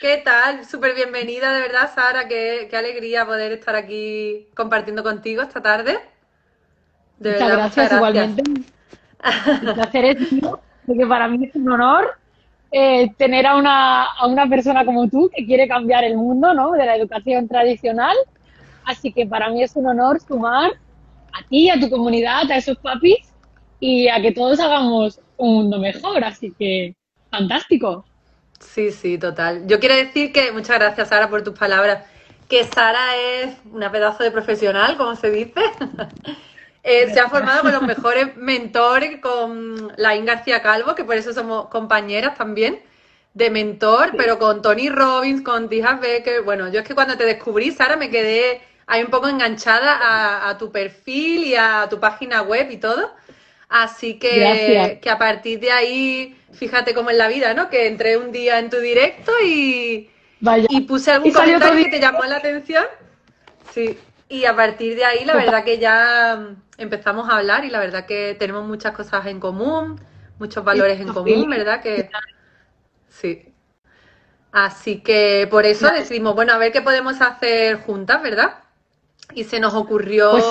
[0.00, 0.64] ¿Qué tal?
[0.64, 2.26] Súper bienvenida, de verdad, Sara.
[2.26, 5.98] Qué, qué, alegría poder estar aquí compartiendo contigo esta tarde.
[7.18, 9.62] De muchas, verdad, gracias, muchas gracias, igualmente.
[9.62, 12.16] El placer es mío, porque para mí es un honor
[12.72, 16.72] eh, tener a una, a una persona como tú que quiere cambiar el mundo ¿no?
[16.72, 18.16] de la educación tradicional.
[18.84, 20.72] Así que para mí es un honor sumar
[21.32, 23.30] a ti, a tu comunidad, a esos papis
[23.78, 26.24] y a que todos hagamos un mundo mejor.
[26.24, 26.96] Así que
[27.30, 28.06] fantástico.
[28.60, 29.66] Sí, sí, total.
[29.66, 32.04] Yo quiero decir que muchas gracias, Sara, por tus palabras.
[32.48, 35.60] Que Sara es una pedazo de profesional, como se dice.
[36.82, 41.34] Eh, se ha formado con los mejores mentores, con Laín García Calvo, que por eso
[41.34, 42.80] somos compañeras también
[43.34, 46.42] de mentor, pero con Tony Robbins, con Tija Becker.
[46.42, 50.58] Bueno, yo es que cuando te descubrí, Sara, me quedé ahí un poco enganchada a,
[50.58, 53.12] tu perfil y a tu página web y todo.
[53.68, 57.70] Así que, que, a partir de ahí, fíjate cómo es la vida, ¿no?
[57.70, 60.10] Que entré un día en tu directo y,
[60.68, 62.84] y puse algún comentario que te llamó la atención.
[63.72, 63.98] Sí.
[64.28, 68.06] Y a partir de ahí, la verdad que ya empezamos a hablar y la verdad
[68.06, 70.00] que tenemos muchas cosas en común,
[70.38, 71.82] muchos valores en común, ¿verdad?
[71.82, 72.08] Que
[73.08, 73.52] sí.
[74.52, 78.58] Así que por eso decidimos, bueno, a ver qué podemos hacer juntas, ¿verdad?
[79.34, 80.44] Y se nos ocurrió pues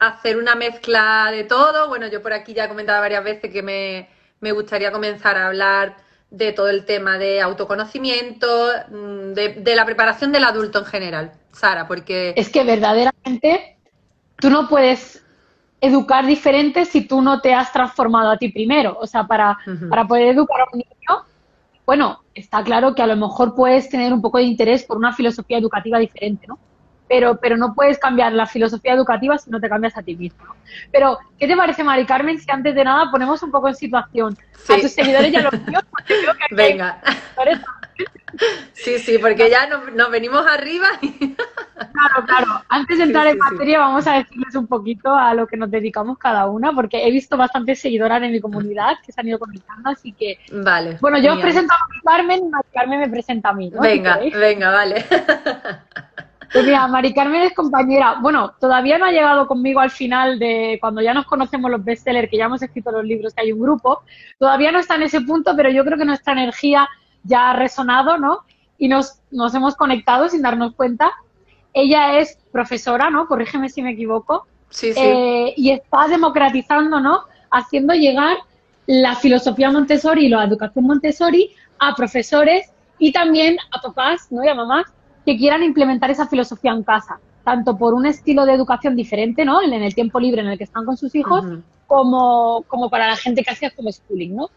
[0.00, 1.88] hacer una mezcla de todo.
[1.88, 4.08] Bueno, yo por aquí ya he comentado varias veces que me,
[4.40, 5.96] me gustaría comenzar a hablar
[6.30, 8.46] de todo el tema de autoconocimiento,
[8.88, 12.32] mm, de, de, la preparación del adulto en general, Sara, porque...
[12.36, 13.76] Es que verdaderamente
[14.36, 15.24] tú no puedes
[15.80, 18.96] educar diferente si tú no te has transformado a ti primero.
[19.00, 21.24] O sea, para, para poder educar a un niño,
[21.86, 25.12] bueno, está claro que a lo mejor puedes tener un poco de interés por una
[25.12, 26.58] filosofía educativa diferente, ¿no?
[27.10, 30.44] Pero, pero no puedes cambiar la filosofía educativa si no te cambias a ti mismo.
[30.92, 34.38] Pero, ¿qué te parece, Mari Carmen, si antes de nada ponemos un poco en situación
[34.68, 35.82] a tus seguidores y a los míos?
[36.52, 37.02] Venga.
[38.74, 40.86] Sí, sí, porque ya nos, venimos arriba.
[41.92, 42.64] Claro, claro.
[42.68, 46.18] Antes de entrar en materia, vamos a decirles un poquito a lo que nos dedicamos
[46.18, 49.88] cada una, porque he visto bastantes seguidoras en mi comunidad que se han ido conectando,
[49.88, 50.38] así que.
[50.52, 50.98] Vale.
[51.00, 53.72] Bueno, yo os presento a Carmen y Mari Carmen me presenta a mí.
[53.80, 55.04] Venga, venga, vale.
[56.52, 58.18] Pues mira, Mari Carmen es compañera.
[58.20, 62.28] Bueno, todavía no ha llegado conmigo al final de cuando ya nos conocemos los bestsellers,
[62.28, 64.02] que ya hemos escrito los libros, que hay un grupo.
[64.38, 66.88] Todavía no está en ese punto, pero yo creo que nuestra energía
[67.22, 68.40] ya ha resonado, ¿no?
[68.78, 71.12] Y nos, nos hemos conectado sin darnos cuenta.
[71.72, 73.26] Ella es profesora, ¿no?
[73.26, 74.46] Corrígeme si me equivoco.
[74.70, 75.00] Sí, sí.
[75.00, 77.24] Eh, y está democratizando, ¿no?
[77.52, 78.38] Haciendo llegar
[78.86, 84.42] la filosofía Montessori y la educación Montessori a profesores y también a papás, ¿no?
[84.42, 84.86] Y a mamás
[85.30, 89.62] que quieran implementar esa filosofía en casa, tanto por un estilo de educación diferente, ¿no?
[89.62, 91.44] En el tiempo libre en el que están con sus hijos,
[91.86, 94.50] como, como para la gente que hace homeschooling, ¿no?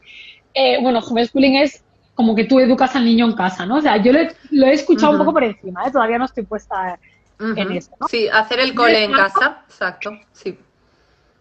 [0.56, 1.84] Eh, bueno, homeschooling es
[2.16, 3.78] como que tú educas al niño en casa, ¿no?
[3.78, 5.92] O sea, yo lo he, escuchado un poco por encima, ¿eh?
[5.92, 6.98] Todavía no estoy puesta
[7.40, 8.08] en eso, ¿no?
[8.08, 10.58] Sí, hacer el cole en casa, exacto, sí.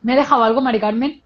[0.03, 1.23] ¿Me he dejado algo, Mari Carmen?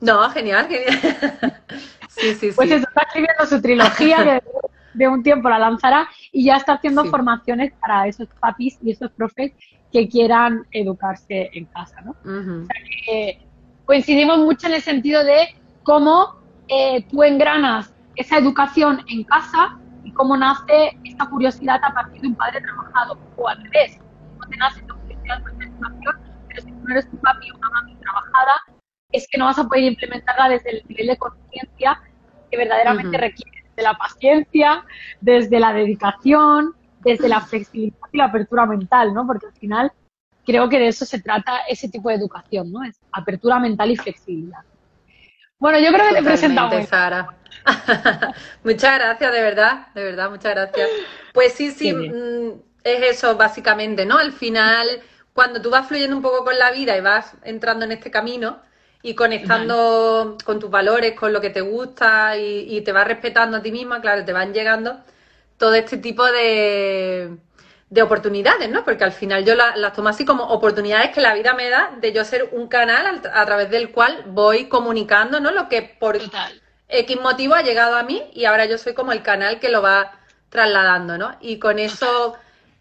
[0.00, 1.00] No, genial, genial.
[2.08, 2.52] sí, sí, pues sí.
[2.56, 4.65] Pues está escribiendo su trilogía, que
[4.96, 9.10] de un tiempo la lanzará y ya está haciendo formaciones para esos papis y esos
[9.12, 9.52] profes
[9.92, 12.10] que quieran educarse en casa, ¿no?
[12.12, 13.46] o sea que
[13.84, 16.36] coincidimos mucho en el sentido de cómo
[16.68, 22.28] eh, tú engranas esa educación en casa y cómo nace esta curiosidad a partir de
[22.28, 23.98] un padre trabajado o al revés,
[24.32, 26.14] cómo te nace esta curiosidad por esta educación,
[26.48, 28.52] pero si tú no eres tu papi o una mami trabajada,
[29.12, 32.00] es que no vas a poder implementarla desde el nivel de conciencia
[32.50, 34.84] que verdaderamente requiere desde la paciencia,
[35.20, 39.26] desde la dedicación, desde la flexibilidad y la apertura mental, ¿no?
[39.26, 39.92] Porque al final
[40.44, 42.82] creo que de eso se trata ese tipo de educación, ¿no?
[42.84, 44.60] Es apertura mental y flexibilidad.
[45.58, 46.86] Bueno, yo creo que te presentamos.
[46.88, 47.34] Sara.
[48.64, 50.88] muchas gracias, de verdad, de verdad, muchas gracias.
[51.32, 54.18] Pues sí, sí, mm, es eso básicamente, ¿no?
[54.18, 54.86] Al final,
[55.32, 58.60] cuando tú vas fluyendo un poco con la vida y vas entrando en este camino,
[59.06, 63.62] y conectando con tus valores, con lo que te gusta y, te vas respetando a
[63.62, 64.98] ti misma, claro, te van llegando
[65.58, 67.36] todo este tipo de,
[67.88, 68.82] de oportunidades, ¿no?
[68.82, 72.12] Porque al final yo las tomo así como oportunidades que la vida me da de
[72.12, 75.52] yo ser un canal a, través del cual voy comunicando, ¿no?
[75.52, 76.18] Lo que por
[76.88, 79.82] X motivo ha llegado a mí y ahora yo soy como el canal que lo
[79.82, 80.18] va
[80.48, 81.36] trasladando, ¿no?
[81.40, 82.34] Y con eso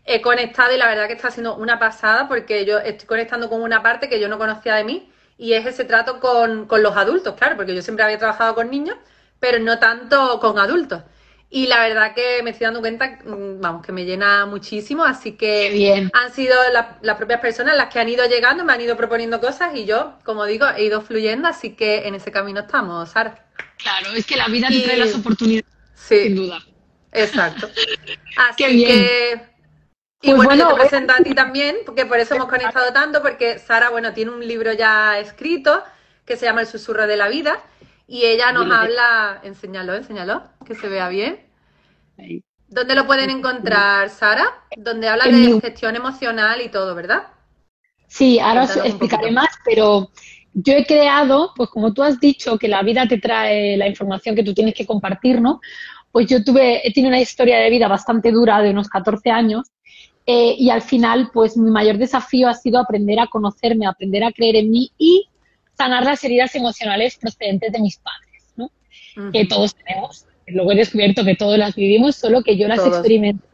[0.03, 3.61] he conectado y la verdad que está siendo una pasada porque yo estoy conectando con
[3.61, 7.35] una parte que yo no conocía de mí y es ese trato con, los adultos,
[7.35, 8.97] claro, porque yo siempre había trabajado con niños,
[9.39, 11.03] pero no tanto con adultos.
[11.49, 15.33] Y la verdad que me estoy dando cuenta, mm, vamos, que me llena muchísimo, así
[15.33, 16.55] que han sido
[17.01, 20.17] las propias personas las que han ido llegando, me han ido proponiendo cosas y yo,
[20.23, 23.45] como digo, he ido fluyendo, así que en ese camino estamos, Sara.
[23.77, 26.23] Claro, es que la vida te trae las oportunidades Sí.
[26.23, 26.59] Sin duda.
[27.11, 27.69] Exacto.
[28.37, 29.54] Así que.
[30.21, 33.21] Y pues bueno, yo te presento a ti también, porque por eso hemos conectado tanto,
[33.21, 35.83] porque Sara, bueno, tiene un libro ya escrito
[36.25, 37.59] que se llama El susurro de la vida,
[38.07, 41.45] y ella nos habla, enséñalo, enséñalo, que se vea bien.
[42.67, 44.45] ¿Dónde lo pueden encontrar, Sara?
[44.75, 47.27] Donde habla de gestión emocional y todo, ¿verdad?
[48.07, 50.09] Sí, ahora os explicaré más, pero
[50.53, 54.35] yo he creado, pues como tú has dicho, que la vida te trae la información
[54.35, 55.59] que tú tienes que compartir, ¿no?
[56.11, 59.71] Pues yo tuve, he tenido una historia de vida bastante dura de unos 14 años
[60.27, 64.31] eh, y al final, pues mi mayor desafío ha sido aprender a conocerme, aprender a
[64.31, 65.27] creer en mí y
[65.77, 68.71] sanar las heridas emocionales procedentes de mis padres, ¿no?
[69.31, 70.25] Que todos tenemos.
[70.47, 73.45] Luego he descubierto que todos las vivimos, solo que yo las experimenté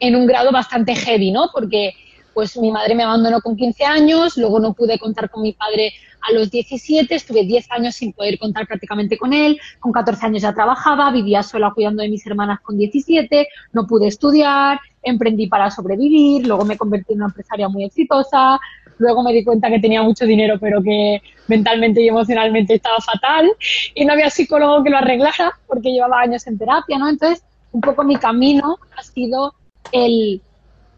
[0.00, 1.50] en un grado bastante heavy, ¿no?
[1.52, 1.94] Porque
[2.34, 5.92] pues mi madre me abandonó con 15 años, luego no pude contar con mi padre
[6.20, 10.42] a los 17, estuve 10 años sin poder contar prácticamente con él, con 14 años
[10.42, 15.70] ya trabajaba, vivía sola cuidando de mis hermanas con 17, no pude estudiar, emprendí para
[15.70, 18.60] sobrevivir, luego me convertí en una empresaria muy exitosa,
[18.98, 23.50] luego me di cuenta que tenía mucho dinero pero que mentalmente y emocionalmente estaba fatal
[23.94, 27.08] y no había psicólogo que lo arreglara porque llevaba años en terapia, ¿no?
[27.08, 27.42] Entonces,
[27.72, 29.54] un poco mi camino ha sido
[29.90, 30.40] el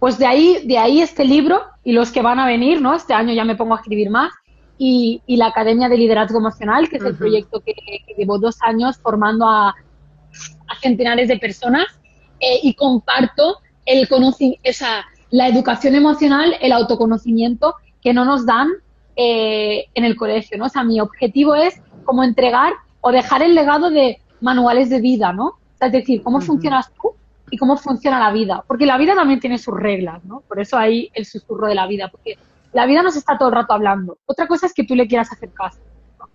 [0.05, 2.93] pues de ahí, de ahí este libro y los que van a venir, ¿no?
[2.93, 4.35] Este año ya me pongo a escribir más.
[4.77, 7.75] Y, la Academia de Liderazgo Emocional, que es el proyecto que,
[8.15, 9.75] llevo dos años formando a,
[10.83, 11.87] centenares de personas
[12.39, 14.07] eh, y comparto el
[14.63, 18.69] esa, la educación emocional, el autoconocimiento que no nos dan
[19.17, 20.67] eh, en el colegio, ¿no?
[20.67, 25.33] O sea, mi objetivo es como entregar o dejar el legado de manuales de vida,
[25.33, 25.55] ¿no?
[25.81, 27.15] es decir, cómo funcionas tú
[27.51, 28.65] y cómo funciona la vida.
[28.67, 30.41] Porque la vida también tiene sus reglas, ¿no?
[30.41, 32.39] Por eso hay el susurro de la vida, porque
[32.73, 34.19] la vida nos está todo el rato hablando.
[34.27, 35.79] Otra cosa es que tú le quieras hacer caso,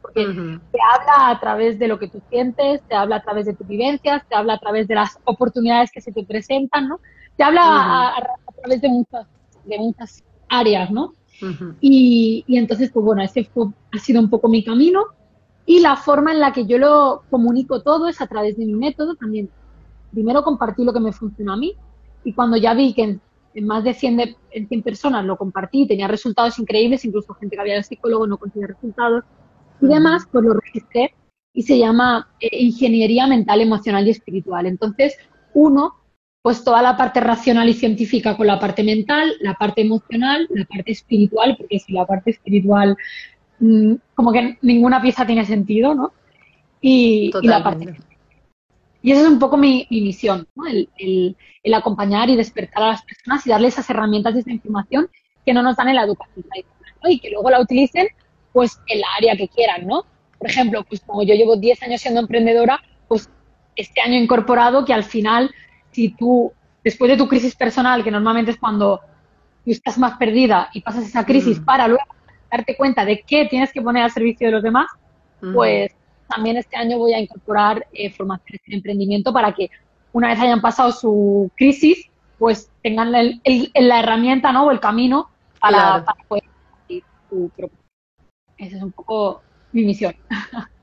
[0.02, 3.54] porque te habla a través de lo que tú sientes, te habla a través de
[3.54, 7.00] tus vivencias, te habla a través de las oportunidades que se te presentan, ¿no?
[7.36, 8.24] Te habla a,
[8.62, 9.28] través de muchas,
[9.66, 11.14] de muchas áreas, ¿no?
[11.80, 13.50] y, y, entonces, pues bueno, ese
[13.94, 15.06] ha sido un poco mi camino
[15.66, 18.74] y la forma en la que yo lo comunico todo es a través de mi
[18.74, 19.50] método, también
[20.12, 21.76] primero compartí lo que me funcionó a mí
[22.24, 23.20] y cuando ya vi que
[23.54, 27.62] en, más de 100, en 100 personas lo compartí, tenía resultados increíbles, incluso gente que
[27.62, 29.24] había de psicólogo no conseguía resultados
[29.82, 31.14] y demás, pues lo registré
[31.54, 34.66] y se llama eh, Ingeniería Mental, Emocional y Espiritual.
[34.66, 35.18] Entonces,
[35.54, 35.96] uno,
[36.42, 40.66] pues toda la parte racional y científica con la parte mental, la parte emocional, la
[40.66, 42.96] parte espiritual, porque si la parte espiritual,
[43.60, 46.14] mm, como que ninguna pieza tiene sentido, ¿no?
[46.82, 47.98] Y, y la parte
[49.02, 50.64] y esa es un poco mi, misión, ¿no?
[50.68, 51.36] el,
[51.74, 55.08] acompañar y despertar a las personas y darles esas herramientas y esa información
[55.46, 57.10] que no nos dan en la educación tradicional ¿no?
[57.10, 58.08] y que luego la utilicen
[58.52, 60.04] pues en la área que quieran, ¿no?
[60.40, 63.30] Por ejemplo, pues como yo llevo 10 años siendo emprendedora, pues
[63.76, 65.52] este año he incorporado que al final,
[65.92, 66.52] si tú,
[66.84, 69.02] después de tu crisis personal, que normalmente es cuando
[69.64, 71.66] tú estás más perdida y pasas esa crisis mm.
[71.66, 72.04] para luego
[72.52, 74.88] darte cuenta de qué tienes que poner al servicio de los demás,
[75.54, 75.92] pues
[76.30, 79.70] también este año voy a incorporar eh, formaciones en emprendimiento para que
[80.14, 84.68] una vez hayan pasado su crisis, pues tengan la herramienta ¿no?
[84.68, 85.30] o el camino
[85.60, 86.44] para, poder
[87.30, 87.84] su propósito.
[88.58, 89.42] Esa es un poco
[89.72, 90.16] mi misión.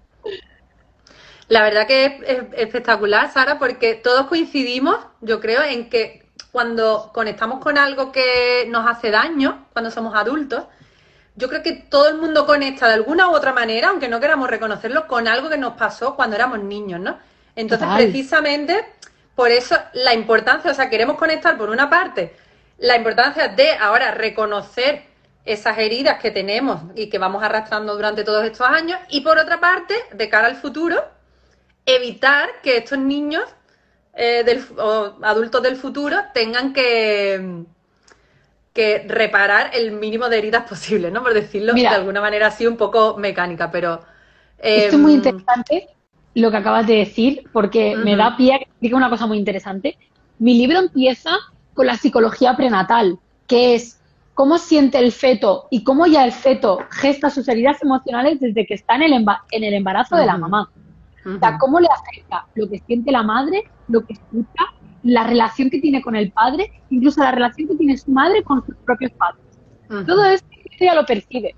[1.48, 7.60] La verdad que es espectacular, Sara, porque todos coincidimos, yo creo, en que cuando conectamos
[7.60, 10.64] con algo que nos hace daño, cuando somos adultos,
[11.36, 14.48] yo creo que todo el mundo conecta de alguna u otra manera, aunque no queramos
[14.48, 17.18] reconocerlo, con algo que nos pasó cuando éramos niños, ¿no?
[17.54, 18.84] Entonces, precisamente,
[19.34, 22.34] por eso la importancia, o sea, queremos conectar por una parte
[22.78, 25.04] la importancia de ahora reconocer
[25.44, 29.60] esas heridas que tenemos y que vamos arrastrando durante todos estos años, y por otra
[29.60, 31.04] parte, de cara al futuro,
[31.84, 33.44] evitar que estos niños
[34.14, 37.64] eh, del, o adultos del futuro tengan que
[38.76, 41.22] que reparar el mínimo de heridas posible, ¿no?
[41.22, 44.02] Por decirlo de alguna manera así un poco mecánica, pero...
[44.58, 45.88] Esto es muy em, interesante
[46.34, 49.38] lo que acabas de decir, porque me da pie a que explique una cosa muy
[49.38, 49.98] interesante.
[50.38, 51.30] Mi libro empieza
[51.74, 54.00] con la psicología prenatal, que es
[54.34, 58.74] cómo siente el feto y cómo ya el feto gesta sus heridas emocionales desde que
[58.74, 59.12] está en el,
[59.50, 60.70] en el embarazo de la mamá.
[61.24, 64.64] O sea, cómo le afecta lo que siente la madre, lo que escucha
[65.06, 68.64] la relación que tiene con el padre, incluso la relación que tiene su madre con
[68.66, 69.40] sus propios padres.
[70.06, 70.46] Todo esto
[70.80, 71.54] ya lo percibe.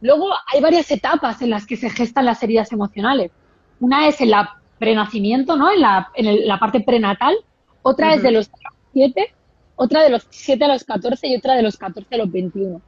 [0.00, 3.32] Luego hay varias etapas en las que se gestan las heridas emocionales.
[3.80, 5.72] Una es en la prenacimiento, ¿no?
[5.72, 7.34] En la, en la parte prenatal.
[7.82, 8.50] Otra es de los
[8.92, 9.34] 7,
[9.76, 12.80] otra de los 7 a los 14 y otra de los 14 a los 21.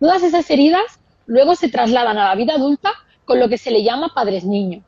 [0.00, 2.90] Todas esas heridas luego se trasladan a la vida adulta
[3.24, 4.82] con lo que se le llama padres niños.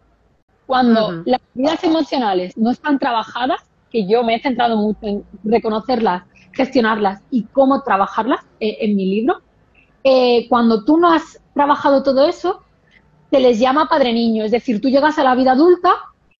[0.66, 6.24] Cuando las heridas emocionales no están trabajadas, que yo me he centrado mucho en reconocerlas,
[6.52, 9.40] gestionarlas y cómo trabajarlas eh, en mi libro,
[10.04, 12.62] eh, cuando tú no has trabajado todo eso,
[13.30, 14.44] se les llama padre niño.
[14.44, 15.92] Es decir, tú llegas a la vida adulta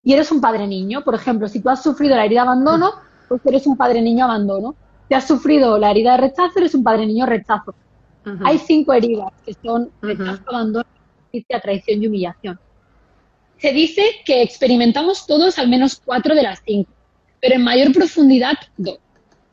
[0.03, 1.03] y eres un padre niño.
[1.03, 2.91] Por ejemplo, si tú has sufrido la herida de abandono,
[3.27, 4.75] pues eres un padre niño abandono.
[5.07, 7.73] Si has sufrido la herida de rechazo, eres un padre niño rechazo.
[8.43, 10.85] Hay cinco heridas que son rechazo, abandono,
[11.23, 12.59] justicia, traición y humillación.
[13.57, 16.91] Se dice que experimentamos todos al menos cuatro de las cinco,
[17.41, 18.99] pero en mayor profundidad dos.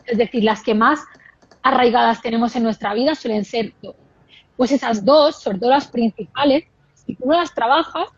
[0.05, 1.01] Es decir, las que más
[1.63, 3.97] arraigadas tenemos en nuestra vida suelen ser dos.
[4.57, 6.65] Pues esas dos, sobre todo las principales,
[6.95, 8.09] si tú no las trabajas,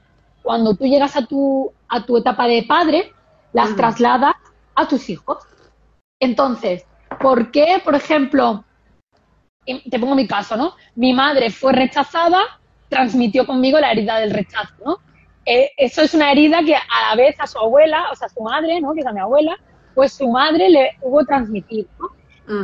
[0.43, 3.13] cuando tú llegas a tu, a tu etapa de padre,
[3.53, 4.35] las trasladas
[4.75, 5.39] a tus hijos.
[6.21, 6.85] Entonces,
[7.21, 8.65] ¿por qué, por ejemplo,
[9.65, 10.75] te pongo mi caso, ¿no?
[10.95, 12.41] Mi madre fue rechazada,
[12.89, 14.99] transmitió conmigo la herida del rechazo, ¿no?
[15.51, 18.29] Eh, eso es una herida que a la vez a su abuela, o sea, a
[18.29, 18.93] su madre, ¿no?
[18.93, 19.57] Que es a mi abuela,
[19.95, 22.09] pues su madre le hubo transmitido, ¿no?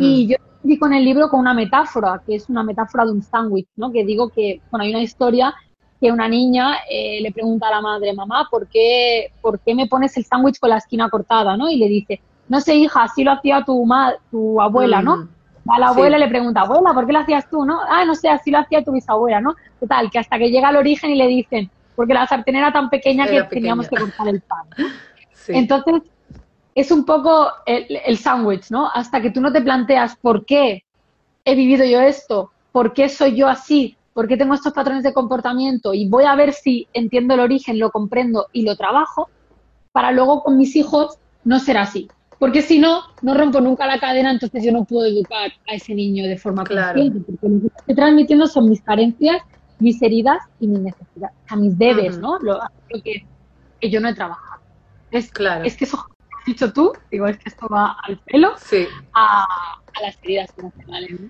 [0.01, 3.23] Y yo di con el libro con una metáfora, que es una metáfora de un
[3.23, 3.91] sándwich, ¿no?
[3.91, 5.55] Que digo que, bueno, hay una historia
[5.99, 9.87] que una niña eh, le pregunta a la madre, mamá, ¿por qué, ¿por qué me
[9.87, 11.71] pones el sándwich con la esquina cortada, no?
[11.71, 13.89] Y le dice, no sé, hija, así lo hacía tu,
[14.31, 15.27] tu abuela, ¿no?
[15.71, 17.81] A la abuela le pregunta, abuela, ¿por qué lo hacías tú, no?
[17.89, 19.55] Ah, no sé, así lo hacía tu bisabuela, ¿no?
[19.81, 22.91] Total, que hasta que llega al origen y le dicen, porque la sartén era tan
[22.91, 24.67] pequeña que teníamos que cortar el pan.
[25.49, 26.03] Entonces,
[26.75, 28.91] es un poco el, el sándwich, ¿no?
[28.93, 30.85] Hasta que tú no te planteas por qué
[31.45, 35.13] he vivido yo esto, por qué soy yo así, por qué tengo estos patrones de
[35.13, 39.29] comportamiento y voy a ver si entiendo el origen, lo comprendo y lo trabajo,
[39.93, 42.09] para luego con mis hijos no ser así.
[42.39, 45.95] Porque si no, no rompo nunca la cadena, entonces yo no puedo educar a ese
[45.95, 47.01] niño de forma claro.
[47.01, 49.39] consciente, porque lo que estoy transmitiendo son mis carencias,
[49.79, 52.39] mis heridas y mis necesidades, a mis debes, ¿no?
[52.39, 52.61] Lo,
[53.03, 53.27] que,
[53.83, 54.63] yo no he trabajado.
[55.11, 55.65] Es, claro.
[55.65, 58.55] es que eso has dicho tú, digo, es que esto va al pelo
[59.13, 59.47] a,
[60.01, 61.21] las heridas emocionales.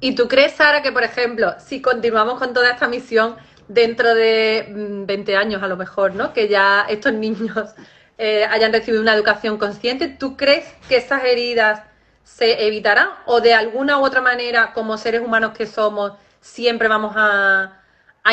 [0.00, 3.36] ¿Y tú crees, Sara, que, por ejemplo, si continuamos con toda esta misión
[3.68, 4.66] dentro de
[5.06, 6.32] 20 mm, años a lo mejor, ¿no?
[6.32, 7.74] Que ya estos niños
[8.18, 11.82] eh, hayan recibido una educación consciente, ¿tú crees que esas heridas
[12.22, 16.12] se evitarán o de alguna u otra manera, como seres humanos que somos,
[16.44, 17.80] siempre vamos a,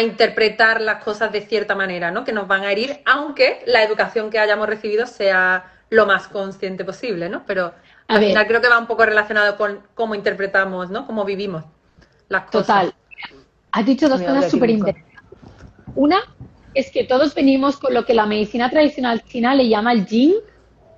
[0.01, 2.23] interpretar las cosas de cierta manera, ¿no?
[2.23, 6.85] Que nos van a herir, aunque la educación que hayamos recibido sea lo más consciente
[6.85, 7.43] posible, ¿no?
[7.45, 7.73] Pero
[8.07, 11.05] al final creo que va un poco relacionado con cómo interpretamos, ¿no?
[11.05, 11.65] Cómo vivimos
[12.29, 12.67] las cosas.
[12.67, 12.93] Total.
[13.73, 15.19] Has dicho dos cosas súper interesantes.
[15.95, 16.19] Una
[16.73, 20.35] es que todos venimos con lo que la medicina tradicional china le llama el yin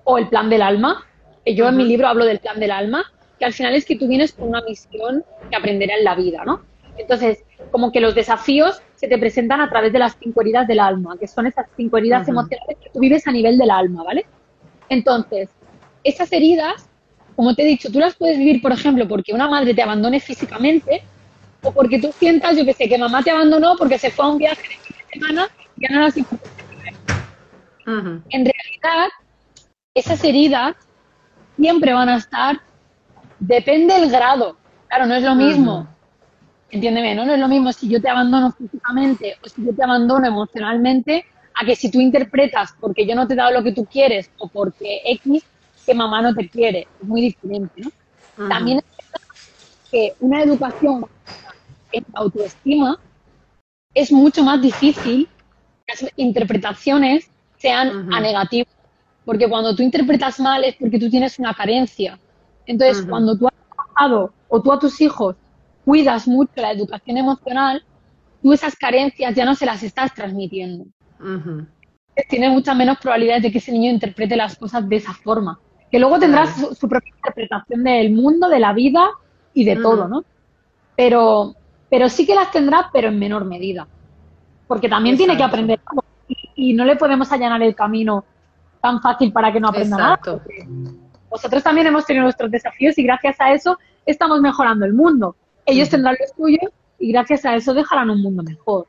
[0.03, 1.03] o el plan del alma.
[1.48, 4.08] Yo en mi libro hablo del plan del alma, que al final es que tú
[4.08, 6.73] vienes con una misión que aprenderá en la vida, ¿no?
[6.97, 10.79] Entonces, como que los desafíos se te presentan a través de las cinco heridas del
[10.79, 14.25] alma, que son esas cinco heridas emocionales que tú vives a nivel del alma, ¿vale?
[14.89, 15.50] Entonces,
[16.03, 16.89] esas heridas,
[17.35, 20.19] como te he dicho, tú las puedes vivir, por ejemplo, porque una madre te abandone
[20.19, 21.01] físicamente
[21.63, 24.29] o porque tú sientas, yo que sé, que mamá te abandonó porque se fue a
[24.29, 26.15] un viaje de semana ya no las
[28.29, 29.09] En realidad,
[29.95, 30.75] esas heridas
[31.55, 32.59] siempre van a estar,
[33.39, 34.57] depende del grado.
[34.88, 35.88] Claro, no es lo mismo.
[36.74, 37.24] Entiéndeme, ¿no?
[37.24, 41.24] No es lo mismo si yo te abandono físicamente o si yo te abandono emocionalmente
[41.53, 44.32] a que si tú interpretas porque yo no te he dado lo que tú quieres
[44.39, 45.44] o porque X,
[45.86, 46.88] que mamá no te quiere.
[47.00, 48.50] Es muy diferente, ¿no?
[48.50, 48.84] También es
[49.92, 51.06] que una educación
[51.92, 52.98] en autoestima
[53.94, 55.30] es mucho más difícil
[55.88, 58.68] las interpretaciones sean a negativo.
[59.25, 62.18] Porque cuando tú interpretas mal es porque tú tienes una carencia.
[62.65, 65.36] Entonces, cuando tú has trabajado o tú a tus hijos
[65.85, 67.83] cuidas mucho la educación emocional,
[68.41, 70.85] tú esas carencias ya no se las estás transmitiendo.
[72.29, 75.59] Tienes muchas menos probabilidades de que ese niño interprete las cosas de esa forma.
[75.91, 79.09] Que luego tendrás su, propia interpretación del mundo, de la vida
[79.53, 80.23] y de todo, ¿no?
[80.95, 81.55] Pero,
[81.89, 83.87] pero sí que las tendrá, pero en menor medida
[84.67, 85.79] porque también tiene que aprender
[86.55, 88.25] y, no le podemos allanar el camino
[88.81, 90.19] tan fácil para que no aprenda nada.
[91.29, 95.35] Vosotros también hemos tenido nuestros desafíos y gracias a eso estamos mejorando el mundo.
[95.65, 98.88] Ellos tendrán los suyos y gracias a eso dejarán un mundo mejor.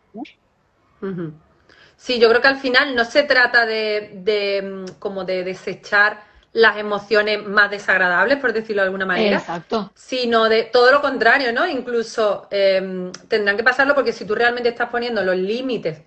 [1.96, 6.76] Sí, yo creo que al final no se trata de, mm, como de desechar las
[6.76, 9.38] emociones más desagradables, por decirlo de alguna manera.
[9.38, 9.90] Exacto.
[9.94, 11.66] Sino de todo lo contrario, ¿no?
[11.66, 16.02] Incluso em, tendrán que pasarlo porque si tú realmente estás poniendo los límites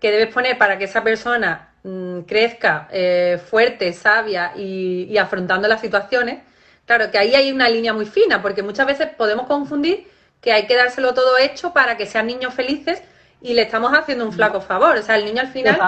[0.00, 5.80] que debes poner para que esa persona mm, crezca eh, fuerte, sabia y, afrontando las
[5.80, 6.42] situaciones,
[6.86, 10.08] claro que ahí hay una línea muy fina, porque muchas veces podemos confundir
[10.40, 13.02] que hay que dárselo todo hecho para que sean niños felices
[13.42, 14.96] y le estamos haciendo un flaco favor.
[14.96, 15.78] O sea, el niño al final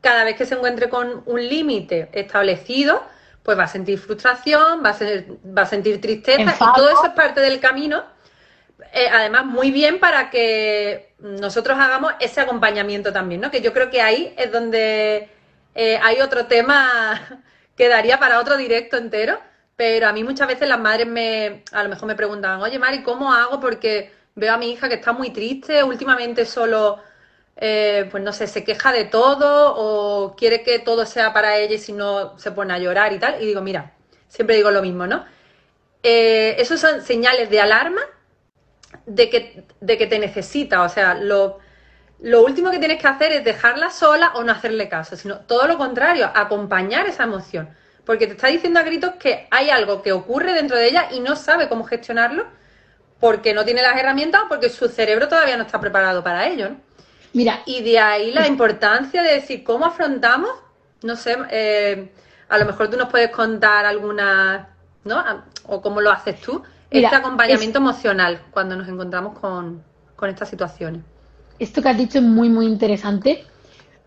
[0.00, 3.02] cada vez que se encuentre con un límite establecido,
[3.42, 4.96] pues va a sentir frustración, va a,
[5.56, 8.04] va a sentir tristeza y todo eso es parte del camino.
[8.92, 13.50] Eh, además, muy bien para que nosotros hagamos ese acompañamiento también, ¿no?
[13.50, 15.28] Que yo creo que ahí es donde
[15.74, 17.20] eh, hay otro tema
[17.76, 19.38] que daría para otro directo entero,
[19.78, 23.04] pero a mí muchas veces las madres me, a lo mejor me preguntan, oye Mari,
[23.04, 23.60] ¿cómo hago?
[23.60, 26.98] Porque veo a mi hija que está muy triste, últimamente solo
[27.56, 31.76] eh, pues no sé, se queja de todo o quiere que todo sea para ella
[31.76, 33.40] y si no se pone a llorar y tal.
[33.40, 33.94] Y digo, mira,
[34.26, 35.24] siempre digo lo mismo, ¿no?
[36.02, 38.00] Eh, esos son señales de alarma
[39.06, 40.82] de que, de que te necesita.
[40.82, 41.60] O sea, lo,
[42.20, 45.68] lo último que tienes que hacer es dejarla sola o no hacerle caso, sino todo
[45.68, 47.70] lo contrario, acompañar esa emoción.
[48.08, 51.20] Porque te está diciendo a gritos que hay algo que ocurre dentro de ella y
[51.20, 52.46] no sabe cómo gestionarlo
[53.20, 56.70] porque no tiene las herramientas o porque su cerebro todavía no está preparado para ello,
[56.70, 56.76] ¿no?
[57.34, 60.48] Mira, y de ahí la importancia de decir cómo afrontamos,
[61.02, 62.10] no sé, eh,
[62.48, 64.70] a lo mejor tú nos puedes contar alguna,
[65.04, 65.22] ¿no?
[65.64, 69.84] O cómo lo haces tú, este acompañamiento emocional cuando nos encontramos con,
[70.16, 71.02] con estas situaciones.
[71.58, 73.44] Esto que has dicho es muy, muy interesante.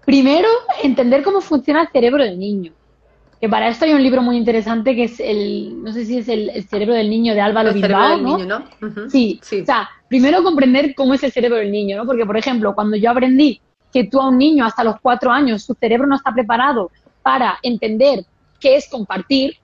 [0.04, 0.50] Primero,
[0.82, 2.74] entender cómo funciona el cerebro del niño.
[3.42, 6.30] Que para esto hay un libro muy interesante que es el, no sé si es
[6.30, 9.10] el, cerebro del niño de Álvaro el Bilbao, del Niño, ¿no?
[9.10, 12.06] sí, sí, o sea, primero comprender cómo es el cerebro del niño, ¿no?
[12.06, 13.60] Porque, por ejemplo, cuando yo aprendí
[13.92, 16.92] que tú a un niño hasta los cuatro años, su cerebro no está preparado
[17.24, 18.24] para entender
[18.60, 19.58] qué es compartir,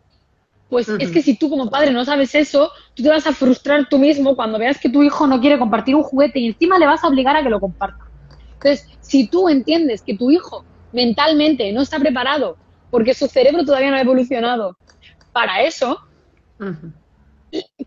[0.70, 3.88] pues es que si tú como padre no sabes eso, tú te vas a frustrar
[3.88, 6.86] tú mismo cuando veas que tu hijo no quiere compartir un juguete y encima le
[6.86, 8.06] vas a obligar a que lo comparta.
[8.54, 12.58] Entonces, si tú entiendes que tu hijo mentalmente no está preparado
[12.90, 14.78] porque su cerebro todavía no ha evolucionado
[15.32, 16.00] para eso,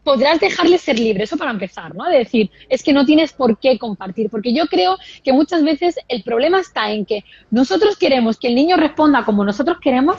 [0.03, 2.05] podrás dejarle ser libre, eso para empezar, ¿no?
[2.09, 5.97] De decir, es que no tienes por qué compartir, porque yo creo que muchas veces
[6.09, 10.17] el problema está en que nosotros queremos que el niño responda como nosotros queremos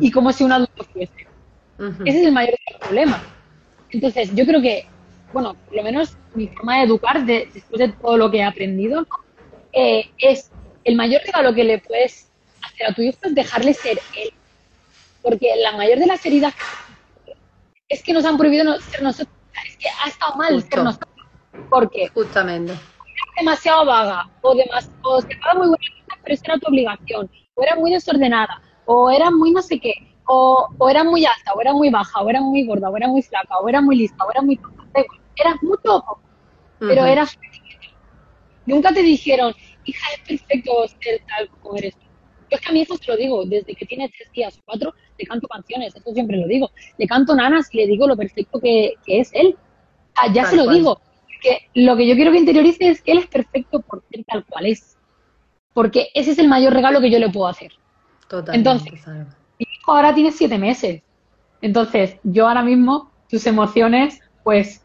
[0.00, 1.26] y como si un adulto fuese.
[2.04, 3.22] Ese es el mayor problema.
[3.90, 4.86] Entonces, yo creo que,
[5.32, 9.06] bueno, por lo menos mi forma de educar, después de todo lo que he aprendido,
[9.72, 10.50] eh, es
[10.84, 12.29] el mayor regalo que le puedes
[12.88, 14.32] a tu hijo es dejarle ser él.
[15.22, 16.54] Porque la mayor de las heridas
[17.88, 19.36] es que nos han prohibido ser nosotros.
[19.66, 21.10] Es que ha estado mal ser nosotros.
[21.68, 25.78] Porque justamente era demasiado vaga o, demasiado, o se muy buena
[26.22, 27.30] pero esa era tu obligación.
[27.54, 29.94] O era muy desordenada o era muy no sé qué.
[30.26, 33.08] O, o era muy alta, o era muy baja, o era muy gorda, o era
[33.08, 34.60] muy flaca, o era muy lista, o era muy...
[35.36, 36.20] Era mucho o poco,
[36.78, 37.26] pero era
[38.66, 42.06] Nunca te dijeron, hija, es perfecto ser tal como eres tú.
[42.50, 44.62] Yo es que a mi hijo se lo digo, desde que tiene tres días o
[44.64, 46.70] cuatro, le canto canciones, esto siempre lo digo.
[46.98, 49.56] Le canto nanas y le digo lo perfecto que, es él.
[50.34, 51.00] ya se lo digo.
[51.40, 54.44] Que lo que yo quiero que interiorice es que él es perfecto por ser tal
[54.44, 54.98] cual es.
[55.72, 57.72] Porque ese es el mayor regalo que yo le puedo hacer.
[58.28, 58.56] Totalmente.
[58.58, 61.02] Entonces, mi hijo ahora tiene siete meses.
[61.62, 64.84] Entonces, yo ahora mismo, sus emociones, pues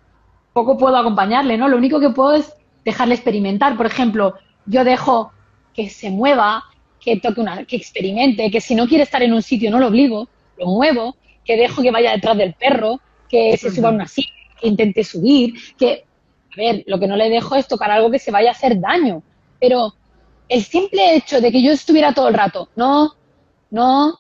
[0.53, 1.67] poco puedo acompañarle, ¿no?
[1.67, 2.53] Lo único que puedo es
[2.85, 3.75] dejarle experimentar.
[3.75, 5.31] Por ejemplo, yo dejo
[5.73, 6.63] que se mueva,
[7.05, 9.87] que toque una, que experimente, que si no quiere estar en un sitio no lo
[9.87, 11.15] obligo, lo muevo,
[11.45, 15.03] que dejo que vaya detrás del perro, que se suba a una silla, que intente
[15.03, 16.03] subir, que,
[16.51, 18.79] a ver, lo que no le dejo es tocar algo que se vaya a hacer
[18.79, 19.21] daño,
[19.59, 19.93] pero
[20.49, 23.13] el simple hecho de que yo estuviera todo el rato, no,
[23.69, 24.19] no,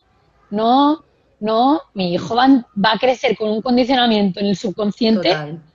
[0.51, 1.03] no,
[1.39, 5.29] no, mi hijo va, va a crecer con un condicionamiento en el subconsciente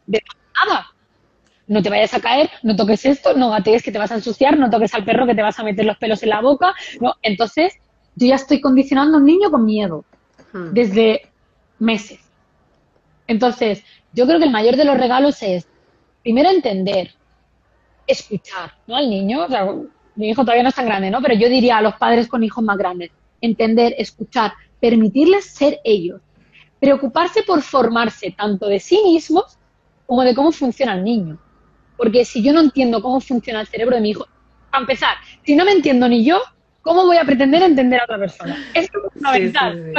[0.06, 0.22] de
[0.54, 0.86] nada
[1.70, 4.58] no te vayas a caer, no toques esto, no gatees que te vas a ensuciar,
[4.58, 6.74] no toques al perro que te vas a meter los pelos en la boca.
[7.00, 7.74] No, entonces
[8.16, 10.04] yo ya estoy condicionando a un niño con miedo
[10.52, 10.72] hmm.
[10.72, 11.30] desde
[11.78, 12.18] meses.
[13.28, 15.68] Entonces, yo creo que el mayor de los regalos es,
[16.24, 17.14] primero, entender,
[18.04, 18.96] escuchar, ¿no?
[18.96, 19.72] Al niño, o sea,
[20.16, 21.22] mi hijo todavía no es tan grande, ¿no?
[21.22, 26.20] Pero yo diría a los padres con hijos más grandes, entender, escuchar, permitirles ser ellos,
[26.80, 29.56] preocuparse por formarse tanto de sí mismos
[30.06, 31.38] como de cómo funciona el niño.
[32.00, 34.26] Porque si yo no entiendo cómo funciona el cerebro de mi hijo,
[34.72, 36.40] a empezar, si no me entiendo ni yo,
[36.80, 38.56] ¿cómo voy a pretender entender a otra persona?
[38.74, 39.92] Eso es fundamental.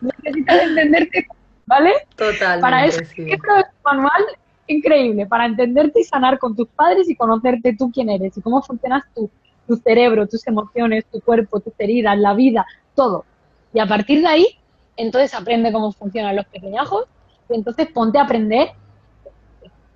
[0.00, 1.28] necesitas entenderte,
[1.66, 1.92] ¿vale?
[2.16, 2.58] Total.
[2.58, 3.30] Para eso, sí.
[3.30, 4.24] es un manual
[4.66, 8.60] increíble, para entenderte y sanar con tus padres y conocerte tú quién eres y cómo
[8.60, 9.30] funcionas tú,
[9.68, 13.24] tu cerebro, tus emociones, tu cuerpo, tus heridas, la vida, todo.
[13.72, 14.58] Y a partir de ahí,
[14.96, 17.04] entonces aprende cómo funcionan los pequeñajos
[17.48, 18.70] y entonces ponte a aprender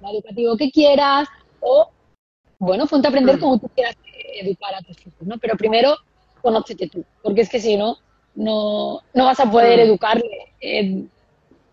[0.02, 1.28] educativo que quieras
[1.60, 1.90] o,
[2.58, 3.96] bueno, ponte a aprender como tú quieras
[4.40, 5.38] educar a tus hijos, ¿no?
[5.38, 5.96] Pero primero,
[6.42, 7.98] conócete tú, porque es que si no,
[8.34, 10.52] no, no vas a poder educarle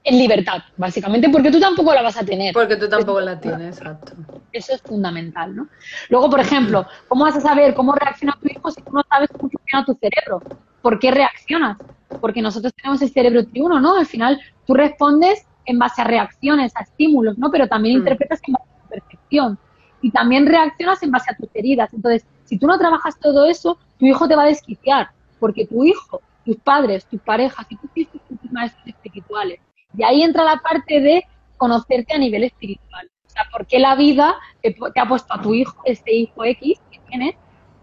[0.06, 2.54] en libertad, básicamente, porque tú tampoco la vas a tener.
[2.54, 4.14] Porque tú tampoco la tienes, exacto.
[4.52, 5.68] Eso es fundamental, ¿no?
[6.10, 9.30] Luego, por ejemplo, ¿cómo vas a saber cómo reacciona tu hijo si tú no sabes
[9.30, 10.42] cómo funciona tu cerebro?
[10.84, 11.78] ¿Por qué reaccionas?
[12.22, 13.98] Porque nosotros tenemos el cerebro triuno, ¿no?
[13.98, 17.52] Al final, tú respondes en base a reacciones, a estímulos, ¿no?
[17.52, 18.00] Pero también mm.
[18.00, 19.60] interpretas en base a tu percepción.
[20.02, 21.94] Y también reaccionas en base a tus heridas.
[21.94, 25.10] Entonces, si tú no trabajas todo eso, tu hijo te va a desquiciar.
[25.40, 29.60] Porque tu hijo, tus padres, tus parejas y tus hijos son tus maestros espirituales.
[29.98, 31.24] Y ahí entra la parte de
[31.58, 33.10] conocerte a nivel espiritual.
[33.26, 36.80] O sea, ¿por qué la vida te, ha puesto a tu hijo, este hijo X
[36.92, 37.36] que tienes,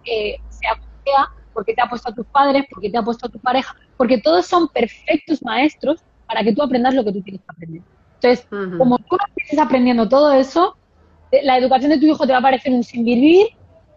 [0.04, 3.02] eh, sea sea, por qué te ha puesto a tus padres, por qué te ha
[3.02, 3.74] puesto a tu pareja?
[3.96, 7.82] Porque todos son perfectos maestros para que tú aprendas lo que tú tienes que aprender.
[8.14, 8.46] Entonces,
[8.78, 10.76] como tú no estés aprendiendo todo eso,
[11.30, 13.48] eh, la educación de tu hijo te va a parecer un sin vivir,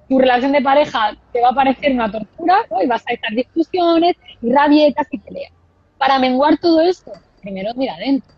[0.09, 4.17] tu relación de pareja te va a parecer una tortura, y vas a estar discusiones
[4.41, 5.53] y rabietas y peleas.
[5.97, 8.33] Para menguar todo esto, primero mira adentro.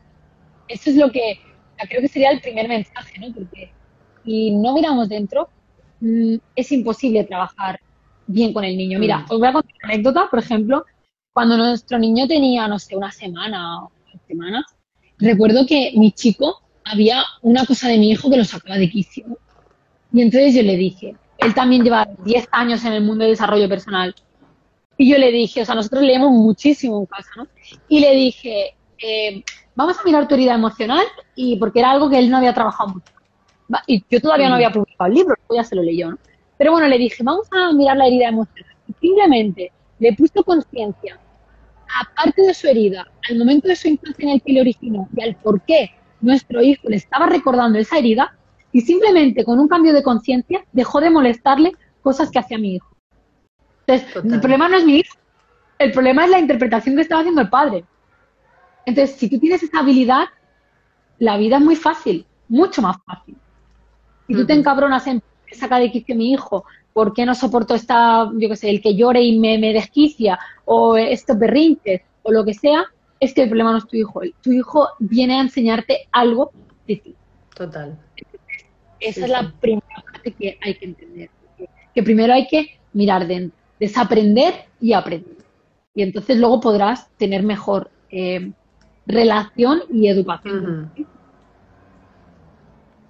[0.68, 1.40] Eso es lo que
[1.90, 3.34] creo que sería el primer mensaje, ¿no?
[3.34, 3.72] Porque
[4.24, 5.50] si no miramos dentro,
[6.02, 7.80] mm, es imposible trabajar
[8.28, 9.00] bien con el niño.
[9.00, 9.26] Mira, mm.
[9.30, 10.86] os voy a contar una anécdota, por ejemplo,
[11.38, 13.92] cuando nuestro niño tenía, no sé, una semana o
[14.28, 14.66] semanas,
[15.20, 19.38] recuerdo que mi chico había una cosa de mi hijo que lo sacaba de quicio.
[20.12, 23.70] Y entonces yo le dije, él también lleva 10 años en el mundo de desarrollo
[23.70, 24.16] personal.
[24.98, 27.48] Y yo le dije, o sea, nosotros leemos muchísimo en casa, ¿no?
[27.88, 29.44] Y le dije, eh,
[29.76, 32.96] vamos a mirar tu herida emocional y porque era algo que él no había trabajado
[32.96, 33.14] mucho.
[33.86, 36.18] Y yo todavía no había publicado el libro, ya se lo leyó, ¿no?
[36.58, 38.74] Pero bueno, le dije, vamos a mirar la herida emocional.
[38.88, 41.20] Y simplemente le puso conciencia,
[42.02, 45.24] aparte de su herida, al momento de su infancia en el que le originó y
[45.24, 48.36] al por qué nuestro hijo le estaba recordando esa herida,
[48.72, 52.96] y simplemente con un cambio de conciencia dejó de molestarle cosas que hacía mi hijo.
[53.86, 55.16] Entonces, el problema no es mi hijo,
[55.80, 57.86] el problema es la interpretación que estaba haciendo el padre.
[58.86, 60.26] Entonces, si tú tienes esa habilidad,
[61.20, 63.38] la vida es muy fácil, mucho más fácil.
[64.28, 66.66] Si tú te encabronas en saca de quicio mi hijo,
[66.98, 70.40] ¿por qué no soporto esta, yo qué sé, el que llore y me, me desquicia,
[70.66, 72.86] o estos berrinches, o lo que sea,
[73.20, 74.22] es que el problema no es tu hijo.
[74.42, 76.50] Tu hijo viene a enseñarte algo
[76.88, 77.16] de ti.
[77.56, 78.00] Total.
[79.00, 81.30] esa es la primera parte que hay que entender.
[81.94, 85.38] Que primero hay que mirar dentro, desaprender y aprender.
[85.94, 88.54] Y entonces luego podrás tener mejor eh,
[89.06, 90.92] relación y educación.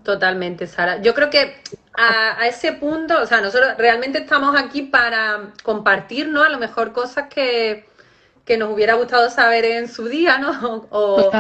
[0.04, 1.02] Totalmente, Sara.
[1.02, 1.54] Yo creo que
[1.98, 6.44] a, ese punto, o sea, nosotros realmente estamos aquí para compartir, ¿no?
[6.44, 7.88] A lo mejor cosas que,
[8.58, 10.88] nos hubiera gustado saber en su día, ¿no?
[10.92, 11.32] O,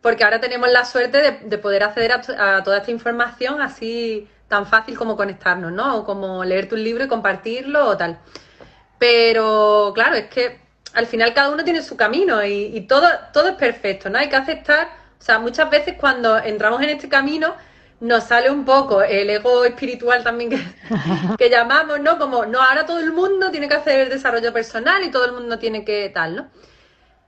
[0.00, 4.96] porque ahora tenemos la suerte de, poder acceder a, toda esta información así tan fácil
[4.96, 5.98] como conectarnos, ¿no?
[5.98, 8.18] O como leer tu libro y compartirlo o tal.
[8.98, 10.60] Pero claro, es que
[10.94, 14.18] al final cada uno tiene su camino y, todo, todo es perfecto, ¿no?
[14.18, 14.88] Hay que aceptar,
[15.20, 17.54] o sea, muchas veces cuando entramos en este camino
[18.00, 20.50] nos sale un poco el ego espiritual también
[21.38, 22.18] que, llamamos, ¿no?
[22.18, 25.32] Como, no, ahora todo el mundo tiene que hacer el desarrollo personal y todo el
[25.32, 26.50] mundo tiene que tal, ¿no?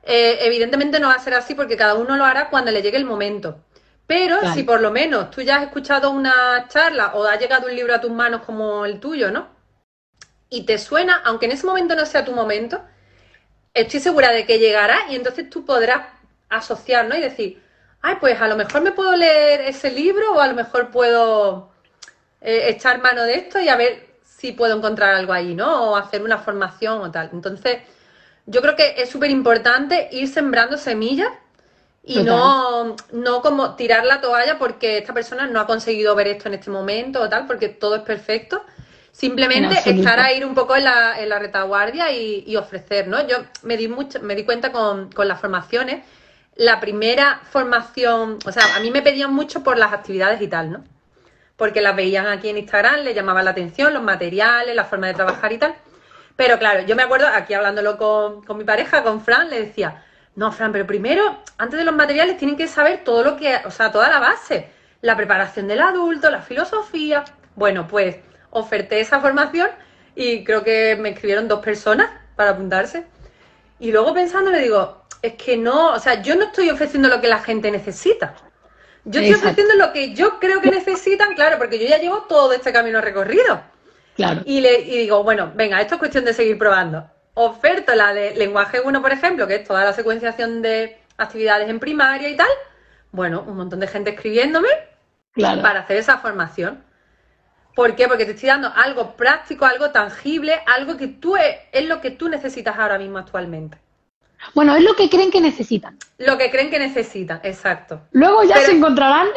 [0.03, 2.97] Eh, evidentemente no va a ser así porque cada uno lo hará cuando le llegue
[2.97, 3.65] el momento.
[4.07, 7.77] Pero si por lo menos tú ya has escuchado una charla o ha llegado un
[7.77, 9.49] libro a tus manos como el tuyo, ¿no?
[10.49, 12.83] Y te suena, aunque en ese momento no sea tu momento,
[13.73, 16.09] estoy segura de que llegará y entonces tú podrás
[16.49, 17.15] asociar, ¿no?
[17.15, 17.63] Y decir,
[18.03, 21.71] ay, pues a lo mejor me puedo leer ese libro o a lo mejor puedo
[22.41, 25.91] eh, echar mano de esto y a ver si puedo encontrar algo ahí, ¿no?
[25.91, 27.31] O hacer una formación o tal.
[27.33, 27.79] Entonces,
[28.47, 31.31] yo creo que es súper importante ir sembrando semillas
[32.03, 36.49] y no, no como tirar la toalla porque esta persona no ha conseguido ver esto
[36.49, 38.65] en este momento o tal, porque todo es perfecto
[39.13, 43.27] Simplemente estar a ir un poco en la, en la retaguardia y, ofrecer, ¿no?
[43.27, 46.05] Yo me di mucho, me di cuenta con, con las formaciones.
[46.57, 50.71] La primera formación, o sea, a mí me pedían mucho por las actividades y tal,
[50.71, 50.85] ¿no?
[51.57, 55.15] Porque las veían aquí en Instagram, les llamaba la atención, los materiales, la forma de
[55.15, 55.75] trabajar y tal.
[56.37, 60.03] Pero claro, yo me acuerdo, aquí hablándolo con, con mi pareja, con Fran, le decía,
[60.37, 63.71] no, Fran, pero primero, antes de los materiales, tienen que saber todo lo que, o
[63.71, 64.71] sea, toda la base,
[65.03, 67.25] la preparación del adulto, la filosofía.
[67.57, 68.17] Bueno, pues
[68.51, 69.69] oferté esa formación
[70.15, 73.07] y creo que me escribieron dos personas para apuntarse.
[73.79, 77.21] Y luego pensando le digo, es que no, o sea, yo no estoy ofreciendo lo
[77.21, 78.35] que la gente necesita.
[79.05, 82.53] Yo estoy ofreciendo lo que yo creo que necesitan, claro, porque yo ya llevo todo
[82.53, 83.63] este camino recorrido.
[84.15, 84.43] Claro.
[84.45, 87.09] Y, le, y digo, bueno, venga, esto es cuestión de seguir probando.
[87.35, 91.81] Oferto la de lenguaje 1, por ejemplo, que es toda la secuenciación de actividades en
[91.81, 92.51] primaria y tal.
[93.13, 94.69] Bueno, un montón de gente escribiéndome
[95.35, 96.85] para hacer esa formación.
[97.75, 98.09] ¿Por qué?
[98.09, 102.29] Porque te estoy dando algo práctico, algo tangible, algo que tú es, lo que tú
[102.29, 103.79] necesitas ahora mismo actualmente.
[104.55, 105.99] Bueno, es lo que creen que necesitan.
[106.19, 108.01] Lo que creen que necesitan, exacto.
[108.13, 109.29] Luego ya se encontrarán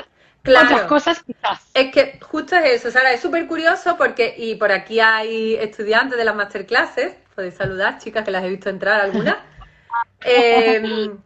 [0.45, 1.61] otras cosas quizás.
[1.73, 6.17] Es que justo es eso, Sara, es súper curioso porque, y por aquí hay estudiantes
[6.17, 9.37] de las masterclasses, podéis saludar, chicas, que las he visto entrar algunas.
[10.25, 11.17] Em,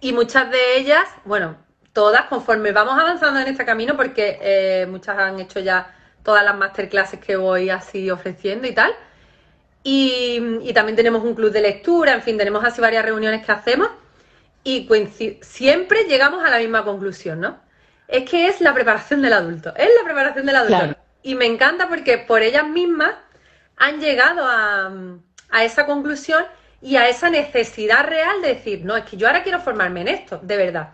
[0.00, 1.56] y muchas de ellas, bueno,
[1.92, 6.56] todas, conforme vamos avanzando en este camino, porque eh, muchas han hecho ya todas las
[6.56, 8.92] masterclasses que voy así ofreciendo y tal.
[9.86, 13.90] Y, también tenemos un club de lectura, en fin, tenemos así varias reuniones que hacemos
[14.64, 14.88] y
[15.42, 17.58] siempre llegamos a la misma conclusión, ¿no?
[18.08, 20.96] Es que es la preparación del adulto, es la preparación del adulto.
[21.22, 23.14] Y me encanta porque por ellas mismas
[23.76, 24.90] han llegado a,
[25.50, 26.44] a esa conclusión
[26.80, 30.08] y a esa necesidad real de decir, no, es que yo ahora quiero formarme en
[30.08, 30.90] esto, de verdad.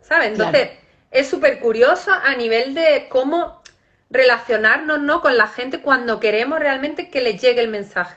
[0.00, 0.28] ¿Sabes?
[0.28, 0.70] Entonces,
[1.10, 3.62] es súper curioso a nivel de cómo
[4.10, 5.20] relacionarnos ¿no?
[5.20, 8.16] con la gente cuando queremos realmente que les llegue el mensaje.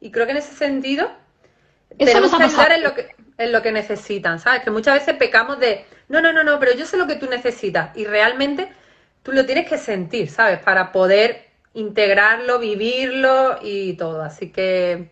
[0.00, 1.10] Y creo que en ese sentido
[1.98, 4.62] tenemos que pensar en lo que, en lo que necesitan, ¿sabes?
[4.62, 7.26] Que muchas veces pecamos de, no, no, no, no, pero yo sé lo que tú
[7.26, 7.96] necesitas.
[7.96, 8.72] Y realmente
[9.22, 10.58] tú lo tienes que sentir, ¿sabes?
[10.60, 14.22] Para poder integrarlo, vivirlo y todo.
[14.22, 15.10] Así que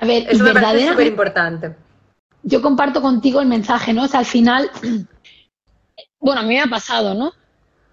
[0.00, 1.76] a ver, eso me parece súper importante.
[2.42, 4.04] Yo comparto contigo el mensaje, ¿no?
[4.04, 4.70] O sea, al final,
[6.20, 7.32] bueno, a mí me ha pasado, ¿no?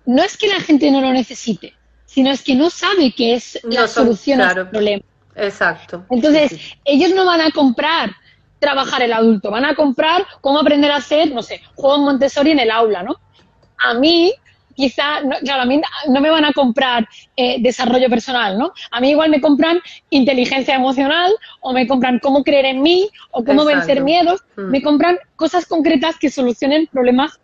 [0.06, 1.74] No es que la gente no lo necesite,
[2.06, 5.04] sino es que no sabe qué es la solución al problema.
[5.36, 6.06] Exacto.
[6.10, 8.12] Entonces, ellos no van a comprar
[8.60, 12.60] trabajar el adulto, van a comprar cómo aprender a hacer, no sé, juego Montessori en
[12.60, 13.16] el aula, ¿no?
[13.78, 14.32] A mí
[14.76, 18.72] quizá, no, claro, a mí no me van a comprar eh, desarrollo personal, ¿no?
[18.92, 23.44] A mí igual me compran inteligencia emocional o me compran cómo creer en mí o
[23.44, 24.70] cómo vencer miedos, mm.
[24.70, 27.40] me compran cosas concretas que solucionen problemas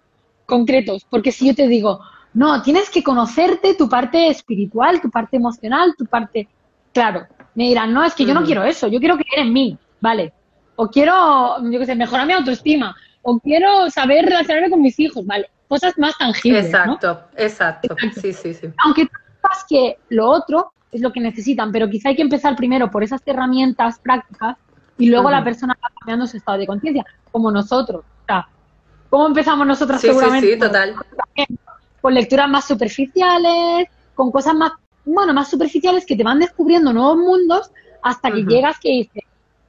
[0.45, 1.99] concretos, porque si yo te digo,
[2.37, 6.47] no, tienes que conocerte tu parte espiritual, tu parte emocional, tu parte,
[6.93, 8.45] claro, me dirán, no, es que yo no mm.
[8.45, 10.31] quiero eso, yo quiero creer en mí, ¿vale?
[10.75, 15.25] O quiero, yo qué sé, mejorar mi autoestima, o quiero saber relacionarme con mis hijos,
[15.25, 15.49] ¿vale?
[15.67, 16.65] cosas más tangibles.
[16.65, 18.67] Exacto, exacto, Sí, sí, sí.
[18.85, 22.55] Aunque tú sepas que lo otro es lo que necesitan, pero quizá hay que empezar
[22.55, 24.57] primero por esas herramientas prácticas
[24.99, 28.05] y luego la persona va cambiando su estado de conciencia, como nosotros.
[28.05, 28.47] O sea,
[29.09, 30.47] ¿cómo empezamos nosotros seguramente?
[30.47, 30.95] Sí, sí, total.
[32.07, 34.71] Con lecturas más superficiales, con cosas más,
[35.03, 37.69] bueno, más superficiales que te van descubriendo nuevos mundos
[38.01, 39.23] hasta que llegas que dices,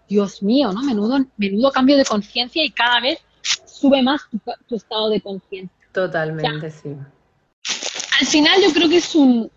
[0.09, 0.85] Dios mío, ¿no?
[0.85, 3.19] Menudo, menudo cambio de conciencia y cada vez
[3.67, 4.21] sube más
[4.69, 5.77] tu estado de conciencia.
[5.91, 6.91] Totalmente, sí.
[8.21, 9.51] Al final yo creo que es un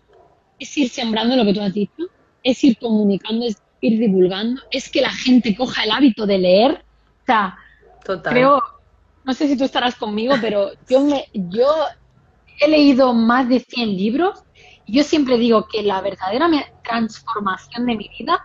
[0.58, 2.08] es ir sembrando lo que tú has dicho,
[2.42, 6.84] es ir comunicando, es ir divulgando, es que la gente coja el hábito de leer.
[7.22, 7.56] O sea,
[8.24, 8.60] creo,
[9.22, 11.68] no sé si tú estarás conmigo, pero yo me, yo
[12.60, 14.44] he leído más de 100 libros
[14.86, 16.48] y yo siempre digo que la verdadera
[16.82, 18.44] transformación de mi vida,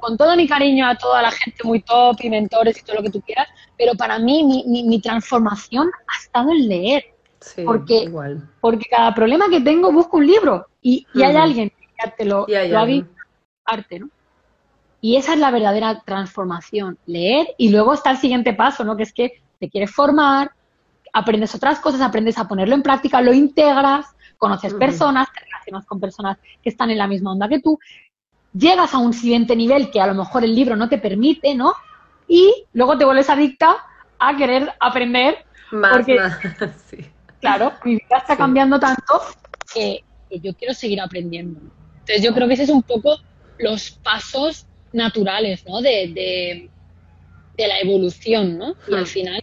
[0.00, 3.02] con todo mi cariño a toda la gente muy top y mentores y todo lo
[3.02, 7.04] que tú quieras, pero para mí mi, mi transformación ha estado en leer
[7.64, 8.10] porque,
[8.60, 12.78] porque cada problema que tengo busco un libro y, hay alguien que te lo, lo
[12.78, 13.10] ha visto
[13.64, 14.10] arte, ¿no?
[15.00, 18.96] Y esa es la verdadera transformación, leer y luego está el siguiente paso, ¿no?
[18.96, 20.50] Que es que te quieres formar,
[21.18, 26.00] aprendes otras cosas, aprendes a ponerlo en práctica, lo integras, conoces personas, te relacionas con
[26.00, 27.78] personas que están en la misma onda que tú,
[28.52, 31.74] llegas a un siguiente nivel que a lo mejor el libro no te permite, ¿no?
[32.26, 33.76] Y luego te vuelves adicta
[34.18, 35.44] a querer aprender.
[35.70, 36.18] Más, porque,
[36.86, 36.98] sí.
[37.40, 39.20] Claro, mi vida está cambiando tanto
[39.72, 41.60] que, yo quiero seguir aprendiendo.
[42.00, 43.16] Entonces yo creo que ese es un poco
[43.58, 45.80] los pasos naturales, ¿no?
[45.80, 46.70] De,
[47.56, 48.74] la evolución, ¿no?
[48.88, 49.42] Y al final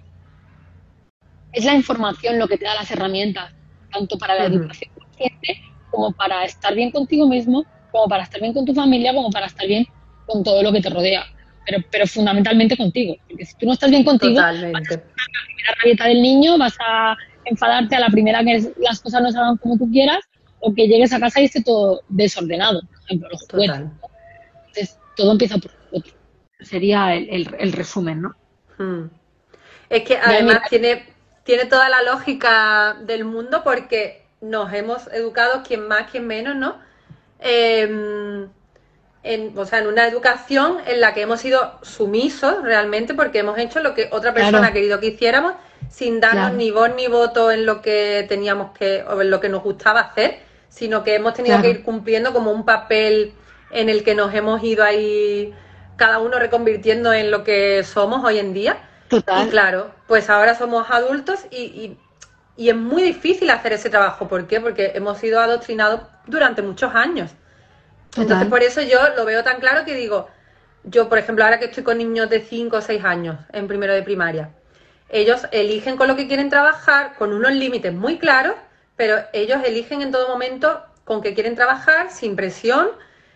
[1.55, 3.53] es la información lo que te da las herramientas,
[3.91, 8.53] tanto para la educación consciente como para estar bien contigo mismo, como para estar bien
[8.53, 9.87] con tu familia, como para estar bien
[10.25, 11.23] con todo lo que te rodea.
[11.65, 13.15] Pero, pero fundamentalmente contigo.
[13.27, 14.79] Porque si tú no estás bien contigo, Totalmente.
[14.79, 17.15] vas a la primera rabieta del niño, vas a
[17.45, 20.19] enfadarte a la primera que las cosas no salgan como tú quieras
[20.59, 23.79] o que llegues a casa y esté todo desordenado, por ejemplo, los juguetes.
[24.67, 26.13] Entonces, todo empieza por otro.
[26.59, 28.35] Sería el, resumen, ¿no?
[28.77, 29.09] Hmm.
[29.89, 31.14] Es que además tiene,
[31.45, 36.77] tiene toda la lógica del mundo porque nos hemos educado, quien más, quien menos, ¿no?
[37.39, 38.49] Em,
[39.23, 43.58] en, o sea, en una educación en la que hemos sido sumisos realmente porque hemos
[43.58, 45.53] hecho lo que otra persona ha querido que hiciéramos
[45.89, 49.49] sin darnos ni voz ni voto en lo que teníamos que, o en lo que
[49.49, 53.34] nos gustaba hacer, sino que hemos tenido que ir cumpliendo como un papel
[53.71, 55.53] en el que nos hemos ido ahí
[55.95, 58.77] cada uno reconvirtiendo en lo que somos hoy en día.
[59.09, 59.47] Total.
[59.47, 61.97] Y claro, pues ahora somos adultos y,
[62.57, 64.27] y, es muy difícil hacer ese trabajo.
[64.27, 64.59] ¿Por qué?
[64.61, 67.31] Porque hemos sido adoctrinados durante muchos años.
[68.17, 70.29] Entonces por eso yo lo veo tan claro que digo,
[70.83, 73.93] yo, por ejemplo, ahora que estoy con niños de 5 o 6 años en primero
[73.93, 74.51] de primaria,
[75.09, 78.55] ellos eligen con lo que quieren trabajar, con unos límites muy claros,
[78.95, 82.89] pero ellos eligen en todo momento con qué quieren trabajar, sin presión,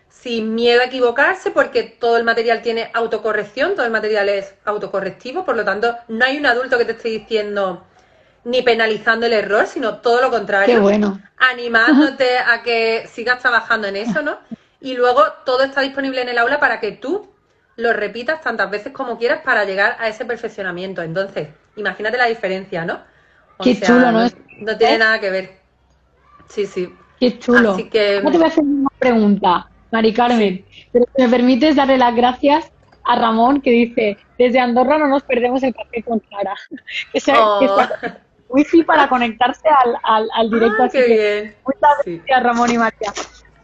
[0.10, 5.46] sin miedo a equivocarse, porque todo el material tiene autocorrección, todo el material es autocorrectivo,
[5.46, 7.86] por lo tanto, no hay un adulto que te esté diciendo
[8.44, 10.82] ni penalizando el error, sino todo lo contrario.
[10.82, 11.22] bueno.
[11.38, 14.40] Animándote a que sigas trabajando en eso, ¿no?
[14.82, 17.30] Y luego todo está disponible en el aula para que tú
[17.76, 21.02] lo repitas tantas veces como quieras para llegar a ese perfeccionamiento.
[21.02, 23.02] Entonces, imagínate la diferesia, ¿no?
[23.62, 24.28] Qué chulo, ¿no?
[24.60, 25.52] No, tiene nada que ver.
[26.48, 26.94] Sí, sí.
[27.20, 27.74] Qué chulo.
[27.74, 28.22] Así que...
[28.22, 30.66] te voy a hacer una pregunta, Mari Carmen.
[30.92, 32.72] Pero me permites darle las gracias
[33.04, 36.56] a Ramón que dice, desde Andorra no nos perdemos el café con Clara.
[37.14, 37.90] que sea, oh.
[38.50, 39.68] wifi para conectarse
[40.04, 40.84] al, al, directo.
[40.84, 43.12] Ah, qué Muchas gracias, Ramón y María.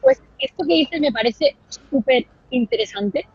[0.02, 1.56] Pues esto que dices me parece
[1.90, 3.28] súper interesante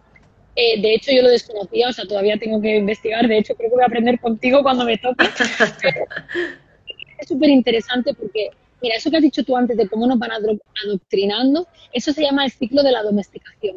[0.57, 3.26] eh, de hecho, yo lo desconocía, o sea, todavía tengo que investigar.
[3.26, 5.24] De hecho, creo que voy a aprender contigo cuando me toque.
[7.18, 8.50] es súper interesante porque,
[8.83, 12.45] mira, eso que has dicho tú antes de cómo nos van adoctrinando, eso se llama
[12.45, 13.77] el ciclo de la domesticación.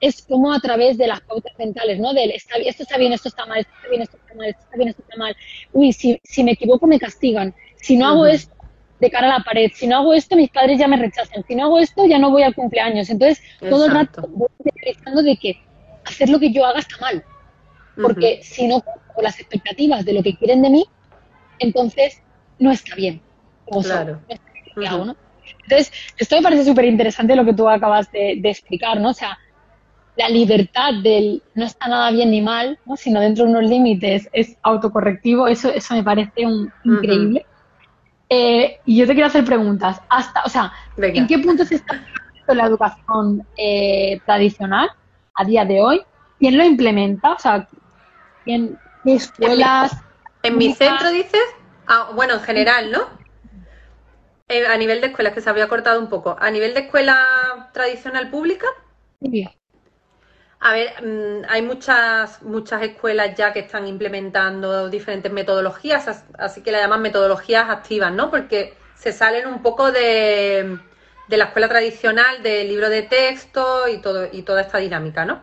[0.00, 2.12] Es como a través de las pautas mentales, ¿no?
[2.12, 4.62] Del está, esto está bien, esto está mal, esto está bien, esto está mal, esto
[4.62, 5.36] está bien, esto está mal.
[5.72, 7.54] Uy, si, si me equivoco me castigan.
[7.76, 8.54] Si no hago esto,
[9.00, 9.70] de cara a la pared.
[9.74, 11.44] Si no hago esto, mis padres ya me rechazan.
[11.46, 13.10] Si no hago esto, ya no voy al cumpleaños.
[13.10, 14.48] Entonces, todo el rato voy
[14.82, 15.60] pensando de que
[16.04, 17.24] hacer lo que yo haga está mal.
[18.00, 20.84] Porque si no con las expectativas de lo que quieren de mí,
[21.58, 22.20] entonces
[22.58, 23.22] no está bien.
[24.74, 25.16] Claro.
[25.62, 29.10] Entonces, esto me parece súper interesante lo que tú acabas de, explicar, ¿no?
[29.10, 29.38] O sea,
[30.16, 32.96] la libertad del no está nada bien ni mal, ¿no?
[32.96, 37.46] sino dentro de unos límites es autocorrectivo, eso, eso me parece un, increíble.
[38.28, 40.00] Eh, y yo te quiero hacer preguntas.
[40.08, 42.02] Hasta, o sea, ¿en qué punto se está
[42.48, 44.90] la educación eh, tradicional
[45.34, 46.00] a día de hoy?
[46.38, 47.32] ¿Quién lo implementa?
[47.32, 47.68] O sea,
[48.44, 49.96] ¿quién, ¿qué escuelas?
[50.42, 51.40] ¿En mi, centro dices?
[51.88, 53.25] Ah, bueno, en general, ¿no?
[54.48, 56.36] Eh, a nivel de escuelas, que se había cortado un poco.
[56.38, 58.66] ¿A nivel de escuela tradicional pública?
[59.20, 59.48] Sí.
[60.60, 66.70] A ver, mm, hay muchas, muchas escuelas ya que están implementando diferentes metodologías, así que
[66.72, 68.30] la llaman metodologías activas, ¿no?
[68.30, 70.78] Porque se salen un poco de,
[71.28, 75.42] de la escuela tradicional del libro de texto y, todo, y toda esta dinámica, ¿no?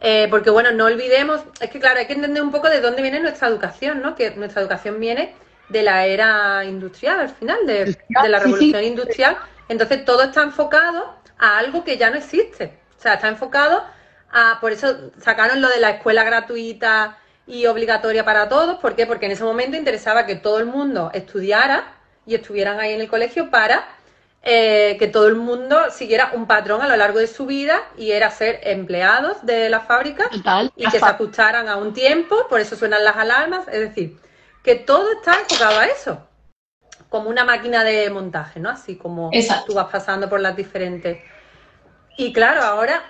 [0.00, 3.02] Eh, porque bueno, no olvidemos, es que claro, hay que entender un poco de dónde
[3.02, 4.14] viene nuestra educación, ¿no?
[4.14, 5.34] Que nuestra educación viene
[5.70, 9.36] de la era industrial, al final, de, la revolución industrial.
[9.68, 12.78] Entonces todo está enfocado a algo que ya no existe.
[12.98, 13.82] O sea, está enfocado
[14.32, 18.78] a, por eso sacaron lo de la escuela gratuita y obligatoria para todos.
[18.78, 19.06] ¿Por qué?
[19.06, 21.94] Porque en ese momento interesaba que todo el mundo estudiara
[22.26, 23.88] y estuvieran ahí en el colegio para
[24.42, 28.12] eh, que todo el mundo siguiera un patrón a lo largo de su vida y
[28.12, 30.30] era ser empleados de la fábrica
[30.76, 34.16] y que se ajustaran a un tiempo, por eso suenan las alarmas, es decir,
[34.62, 36.26] que todo está enfocado a eso,
[37.08, 38.70] como una máquina de montaje, ¿no?
[38.70, 39.30] Así como
[39.66, 41.22] tú vas pasando por las diferentes.
[42.16, 43.02] Y claro, ahora,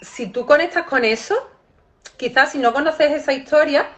[0.00, 1.50] si tú conectas con eso,
[2.16, 3.88] quizás si no conoces esa historia,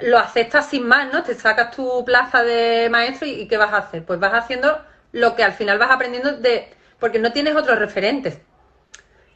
[0.00, 1.22] lo aceptas sin más, ¿no?
[1.22, 4.04] Te sacas tu plaza de maestro y, y ¿qué vas a hacer?
[4.04, 4.80] Pues vas haciendo
[5.12, 8.38] lo que al final vas aprendiendo de, porque no tienes otros referentes.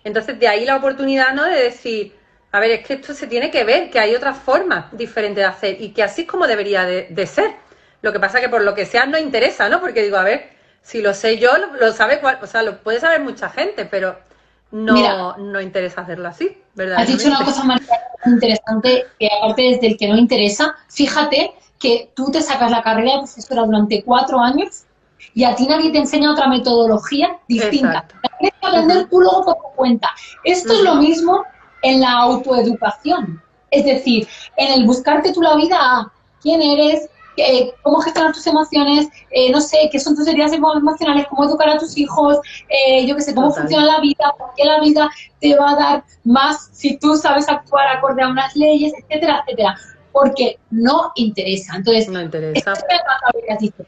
[0.05, 1.45] Entonces, de ahí la oportunidad, ¿no?
[1.45, 2.17] De decir,
[2.53, 5.49] a ver, es que esto se tiene que ver, que hay otras formas diferentes de
[5.49, 7.57] hacer y que así es como debería de, ser.
[8.03, 9.81] Lo que pasa que por lo que sea no interesa, ¿no?
[9.81, 10.51] Porque digo, a ver,
[10.83, 14.19] si lo sé yo, lo, sabe cual, o sea, lo puede saber mucha gente, pero
[14.71, 16.99] no, no interesa hacerlo así, ¿verdad?
[16.99, 17.77] Has dicho una cosa muy
[18.27, 23.13] interesante, que aparte desde el que no interesa, fíjate que tú te sacas la carrera
[23.13, 24.85] de profesora durante cuatro años
[25.33, 28.05] y a ti nadie te enseña otra metodología distinta.
[28.39, 30.11] Tienes que aprender tú luego por tu cuenta.
[30.45, 31.45] Esto es lo mismo
[31.83, 33.43] en la autoeducación.
[33.71, 38.47] Es decir, en el buscarte tú la vida a quién eres, eh, cómo gestionar tus
[38.47, 43.07] emociones, eh, no sé, qué son tus heridas emocionales, cómo educar a tus hijos, eh,
[43.07, 46.05] yo qué sé, cómo funciona la vida, por qué la vida te va a dar
[46.25, 49.77] más si tú sabes actuar acorde a unas leyes, etcétera, etcétera.
[50.13, 51.77] Porque no interesa.
[51.77, 52.75] Entonces, no interesa.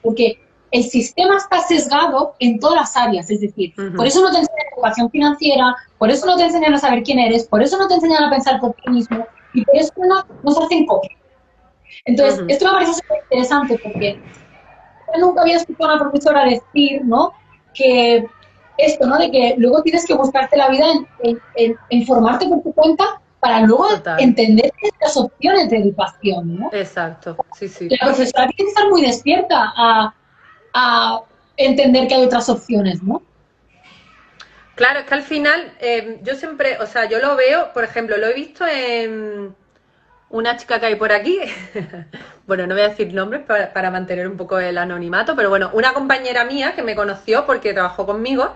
[0.03, 0.41] porque
[0.75, 4.67] el sistema está sesgado en todas las áreas, es decir, por eso no te enseñan
[4.73, 7.95] educación financiera, por eso no te enseñan a saber quién eres, por eso no te
[7.95, 11.17] enseñan a pensar por ti mismo y por eso no nos hacen copia.
[12.07, 14.21] Entonces, esto me parece súper interesante porque
[15.15, 17.33] yo nunca había escuchado a una profesora decir, ¿no?
[17.73, 18.27] Que
[18.77, 19.17] esto, ¿no?
[19.17, 20.87] De que luego tienes que buscarte la vida
[21.23, 23.05] en, formarte por tu cuenta
[23.39, 23.87] para luego
[24.19, 26.71] entender estas opciones de educación, ¿no?
[26.73, 27.89] Exacto, sí, sí.
[27.91, 30.13] La profesora tiene que estar muy despierta a
[30.75, 31.23] a
[31.57, 33.23] entender que hay otras opciones, ¿no?
[34.75, 38.17] Claro, es que al final eh, yo siempre, o sea, yo lo veo, por ejemplo,
[38.17, 39.55] lo he visto en
[40.31, 41.39] una chica que hay por aquí,
[42.49, 45.93] bueno, no voy a decir nombres para, mantener un poco el anonimato, pero bueno, una
[45.93, 48.53] compañera mía que me conoció porque trabajó conmigo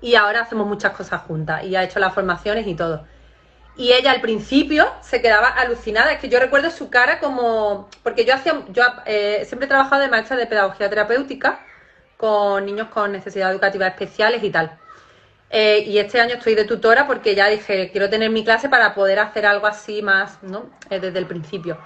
[0.00, 3.04] y ahora hacemos muchas cosas juntas y ha hecho las formaciones y todo.
[3.80, 8.26] Y ella al principio se quedaba alucinada, es que yo recuerdo su cara como, porque
[8.26, 11.60] yo hacía, yo eh, siempre he trabajado de maestra de pedagogía terapéutica
[12.18, 14.78] con niños con necesidades educativas especiales y tal.
[15.48, 18.94] Eh, y este año estoy de tutora porque ya dije, quiero tener mi clase para
[18.94, 20.68] poder hacer algo así más, ¿no?
[20.90, 21.78] Eh, desde el principio.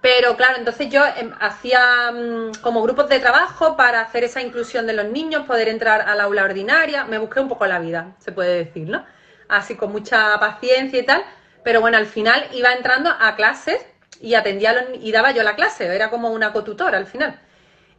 [0.00, 4.88] Pero claro, entonces yo em, hacía mm, como grupos de trabajo para hacer esa inclusión
[4.88, 7.04] de los niños, poder entrar al aula ordinaria.
[7.04, 9.04] Me busqué un poco la vida, se puede decir, ¿no?
[9.48, 11.24] Así con mucha paciencia y tal.
[11.64, 13.84] Pero bueno, al final iba entrando a clases
[14.20, 15.86] y atendía y daba yo la clase.
[15.86, 17.40] Era como una cotutora al final.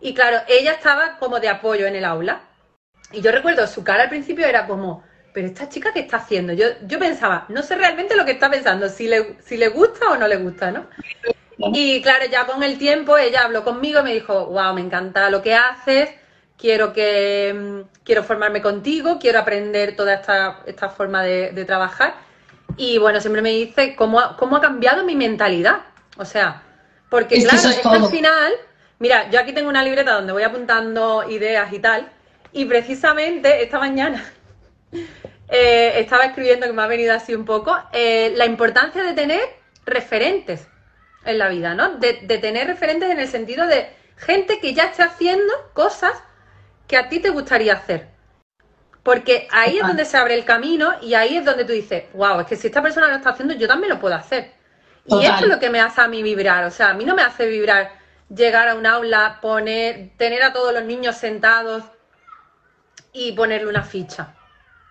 [0.02, 2.42] Y claro, ella estaba como de apoyo en el aula.
[3.12, 6.54] Y yo recuerdo su cara al principio era como, pero esta chica qué está haciendo?
[6.54, 10.12] Yo, yo pensaba, no sé realmente lo que está pensando, si le, si le gusta
[10.12, 10.88] o no le gusta, ¿no?
[11.58, 15.30] Y claro, ya con el tiempo ella habló conmigo y me dijo, wow, me encanta
[15.30, 16.10] lo que haces,
[16.60, 22.16] quiero que mm, quiero formarme contigo, quiero aprender toda esta, esta forma de, trabajar.
[22.78, 25.82] Y bueno, siempre me dice cómo ha, cómo ha cambiado mi mentalidad.
[26.18, 26.62] O sea,
[27.10, 28.54] porque claro, es al final,
[29.00, 32.10] mira, yo aquí tengo una libreta donde voy apuntando ideas y tal,
[32.52, 34.32] y precisamente esta mañana
[35.50, 39.42] eh, estaba escribiendo, que me ha venido así un poco, eh, la importancia de tener
[39.86, 40.68] referentes
[41.26, 41.98] en la vida, ¿no?
[41.98, 46.14] De, tener referentes en el sentido de gente que ya está haciendo cosas
[46.90, 48.08] que a ti te gustaría hacer.
[49.04, 52.42] Porque ahí es donde se abre el camino y ahí es donde tú dices, wow,
[52.42, 54.52] es que si esta persona lo está haciendo, yo también lo puedo hacer.
[55.06, 56.66] Y eso es lo que me hace a mí vibrar.
[56.66, 57.92] O sea, a mí no me hace vibrar
[58.28, 61.84] llegar a un aula, poner, tener a todos los niños sentados
[63.14, 64.34] y ponerle una ficha.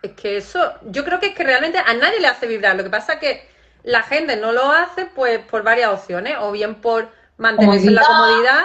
[0.01, 2.77] Es que eso, yo creo que es que realmente a nadie le hace vibrar.
[2.77, 3.49] Lo que pasa es que
[3.83, 8.03] la gente no lo hace pues por varias opciones, o bien por mantenerse en la
[8.03, 8.65] comodidad,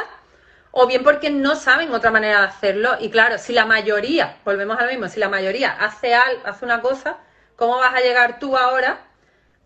[0.76, 2.98] o bien porque no saben otra manera de hacerlo.
[3.00, 6.66] Y claro, si la mayoría, volvemos a lo mismo, si la mayoría hace, al, hace
[6.66, 7.18] una cosa,
[7.56, 9.02] ¿cómo vas a llegar tú ahora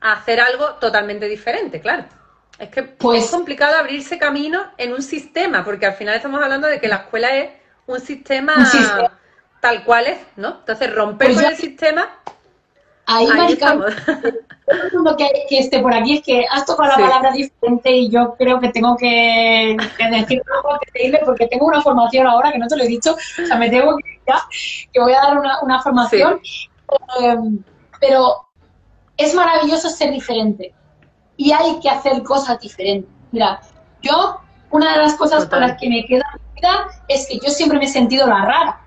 [0.01, 1.79] a hacer algo totalmente diferente?
[1.79, 2.03] Claro.
[2.59, 6.67] Es que pues, es complicado abrirse camino en un sistema, porque al final estamos hablando
[6.67, 7.51] de que la escuela es
[7.85, 8.69] un sistema
[9.61, 10.57] tal cual es, ¿no?
[10.59, 12.19] Entonces, romper pues con el sistema.
[13.07, 13.85] Ahí, ahí estamos.
[14.91, 18.35] Lo que, que esté por aquí es que has tocado la palabra diferente y yo
[18.37, 19.77] creo que tengo que,
[20.11, 23.45] decir algo que porque tengo una formación ahora que no te lo he dicho, o
[23.45, 24.43] sea, me tengo que ya,
[24.91, 26.41] que voy a dar una, formación.
[27.21, 27.63] Em,
[28.01, 28.49] pero
[29.15, 30.73] es maravilloso ser diferente
[31.37, 33.09] y hay que hacer cosas diferentes.
[33.31, 33.61] Mira,
[34.01, 37.79] yo, una de las cosas con las que me queda vida es que yo siempre
[37.79, 38.81] me he sentido la rara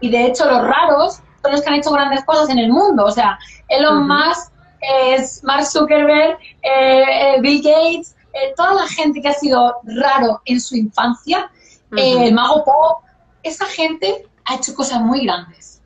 [0.00, 3.04] y de hecho los raros son los que han hecho grandes cosas en el mundo.
[3.04, 9.20] O sea, Elon Musk, es Mark Zuckerberg, eh, eh, Bill Gates, eh, toda la gente
[9.20, 11.50] que ha sido raro en su infancia,
[11.92, 13.02] el mago Pop,
[13.42, 15.80] esa gente ha hecho cosas muy grandes.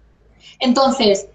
[0.58, 1.28] Entonces,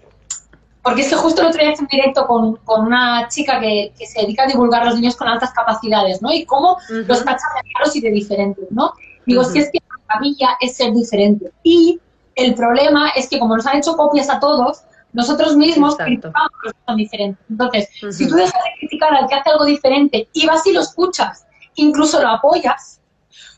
[0.82, 3.92] porque es que justo el otro día hice un directo con, con una chica que,
[3.98, 6.32] que, se dedica a divulgar a los niños con altas capacidades, ¿no?
[6.32, 8.92] Y cómo los tachan de raros y de diferentes, ¿no?
[9.26, 11.50] Digo, si es que la maravilla es ser diferente.
[11.62, 11.98] Y
[12.38, 16.72] el problema es que como nos han hecho copias a todos, nosotros mismos criticamos los
[16.72, 17.44] que son diferentes.
[17.50, 20.80] Entonces, si tú dejas de criticar al que hace algo diferente y vas y lo
[20.80, 23.00] escuchas, incluso lo apoyas,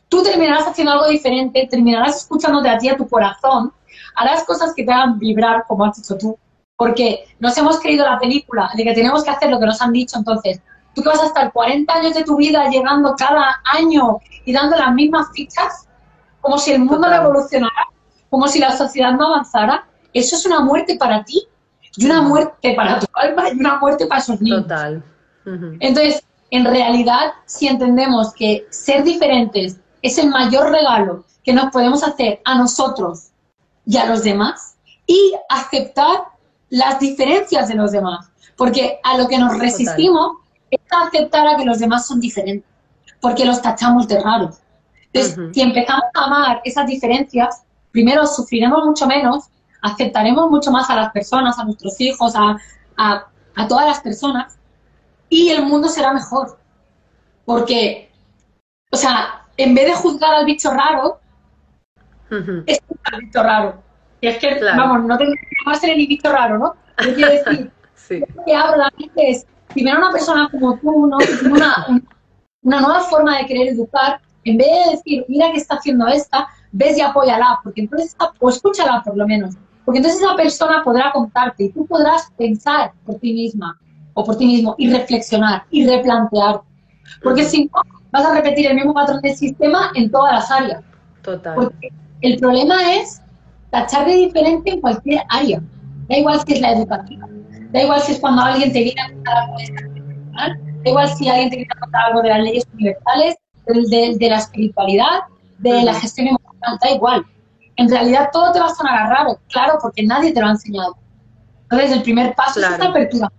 [0.08, 3.70] tú terminarás haciendo algo diferente, terminarás escuchándote a ti, a tu corazón,
[4.16, 6.38] harás cosas que te hagan vibrar como has dicho tú.
[6.76, 9.92] Porque nos hemos creído la película de que tenemos que hacer lo que nos han
[9.92, 10.16] dicho.
[10.16, 10.62] Entonces,
[10.94, 14.78] tú que vas a estar 40 años de tu vida llegando cada año y dando
[14.78, 15.86] las mismas fichas,
[16.40, 17.90] como si el mundo no evolucionara,
[18.30, 21.46] como si la sociedad no avanzara, eso es una muerte para ti
[21.96, 24.62] y una muerte para tu alma y una muerte para esos niños.
[24.62, 25.02] Total.
[25.80, 32.02] Entonces, en realidad, si entendemos que ser diferentes es el mayor regalo que nos podemos
[32.02, 33.28] hacer a nosotros
[33.86, 34.76] y a los demás
[35.06, 36.24] y aceptar
[36.68, 40.36] las diferencias de los demás, porque a lo que nos resistimos
[40.70, 42.68] es a aceptar a que los demás son diferentes,
[43.20, 44.58] porque los tachamos de raros.
[45.12, 47.62] Entonces, si empezamos a amar esas diferencias,
[47.92, 49.44] primero sufriremos mucho menos,
[49.82, 52.56] aceptaremos mucho más a las personas, a nuestros hijos, a,
[52.96, 54.58] a, todas las personas
[55.28, 56.58] y el mundo será mejor.
[57.44, 58.10] Porque,
[58.90, 61.20] o sea, en vez de juzgar al bicho raro,
[62.66, 63.82] es un bicho raro.
[64.20, 66.74] Y es que, vamos, no tengo que ser el bicho raro, ¿no?
[66.96, 67.70] Quiero decir,
[68.36, 71.18] lo que hablo la gente es, a una persona como tú, ¿no?
[71.50, 71.86] una,
[72.62, 76.48] una nueva forma de querer educar, en vez de decir, mira qué está haciendo esta,
[76.72, 81.10] ves y apóyala, porque entonces, o escúchala por lo menos, Porque entonces esa persona podrá
[81.12, 83.78] contarte y tú podrás pensar por ti misma
[84.14, 86.60] o por ti mismo y reflexionar y replantear.
[87.22, 90.82] Porque si no, vas a repetir el mismo patrón del sistema en todas las áreas.
[91.22, 91.54] Total.
[91.54, 91.88] Porque
[92.20, 93.20] el problema es
[93.70, 95.60] tachar de diferente en cualquier área.
[96.08, 97.26] Da igual si es la educativa,
[97.72, 99.90] da igual si es cuando alguien te viene a contar algo de
[100.82, 104.28] da igual si alguien te viene a contar algo de las leyes universales, de, de
[104.28, 105.20] la espiritualidad,
[105.58, 106.49] de la gestión emocional,
[106.80, 107.24] da igual.
[107.76, 110.96] En realidad todo te va a sonar raro, claro, porque nadie te lo ha enseñado.
[111.62, 113.30] Entonces el primer paso es esta apertura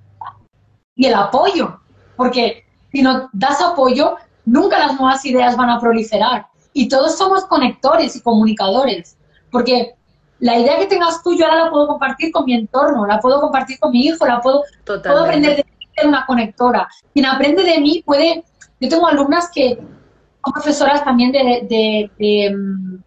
[0.96, 1.80] y el apoyo,
[2.16, 6.48] porque si no das apoyo, nunca las nuevas ideas van a proliferar.
[6.74, 9.18] Y todos somos conectores y comunicadores,
[9.52, 9.96] porque
[10.40, 13.42] la idea que tengas tú, yo ahora la puedo compartir con mi entorno, la puedo
[13.42, 15.66] compartir con mi hijo, la puedo, puedo aprender de
[15.96, 16.88] ser una conectora.
[17.14, 18.44] Quien aprende de mí puede,
[18.80, 23.04] yo tengo alumnas que son profesoras también de, de, de, mm,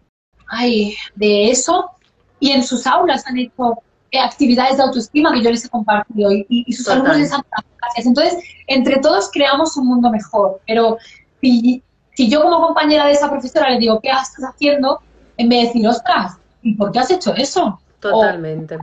[0.47, 1.91] ay, de eso,
[2.39, 3.79] y en sus aulas han hecho
[4.11, 7.41] eh, actividades de autoestima que yo les he compartido y, y, sus alumnos les han
[7.81, 8.05] gracias.
[8.05, 8.37] Entonces,
[8.67, 10.97] entre todos creamos un mundo mejor, pero
[11.41, 11.83] si,
[12.13, 15.01] si yo como compañera de esa profesora le digo, ¿qué estás haciendo?
[15.37, 17.79] En vez de decir, ostras, ¿y por qué has hecho eso?
[17.99, 18.77] Totalmente.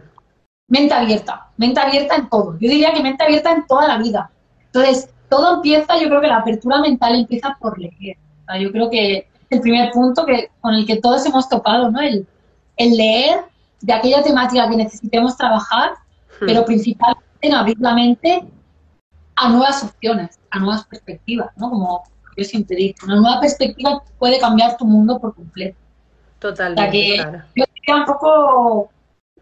[0.69, 2.53] mente abierta, mente abierta en todo.
[2.59, 4.31] Yo diría que mente abierta en toda la vida.
[4.67, 8.17] Entonces, todo empieza, yo creo que la apertura mental empieza por leer.
[8.61, 12.01] yo creo que el primer punto que, con el que todos hemos topado, ¿no?
[12.01, 12.27] El,
[12.77, 13.41] el leer
[13.81, 15.93] de aquella temática que necesitemos trabajar,
[16.41, 16.47] hmm.
[16.47, 18.45] pero principalmente en abrir la mente
[19.37, 21.71] a nuevas opciones, a nuevas perspectivas, ¿no?
[21.71, 22.03] Como
[22.37, 25.77] yo siempre digo, una nueva perspectiva puede cambiar tu mundo por completo.
[26.39, 26.91] Totalmente.
[26.91, 28.91] que Yo diría un poco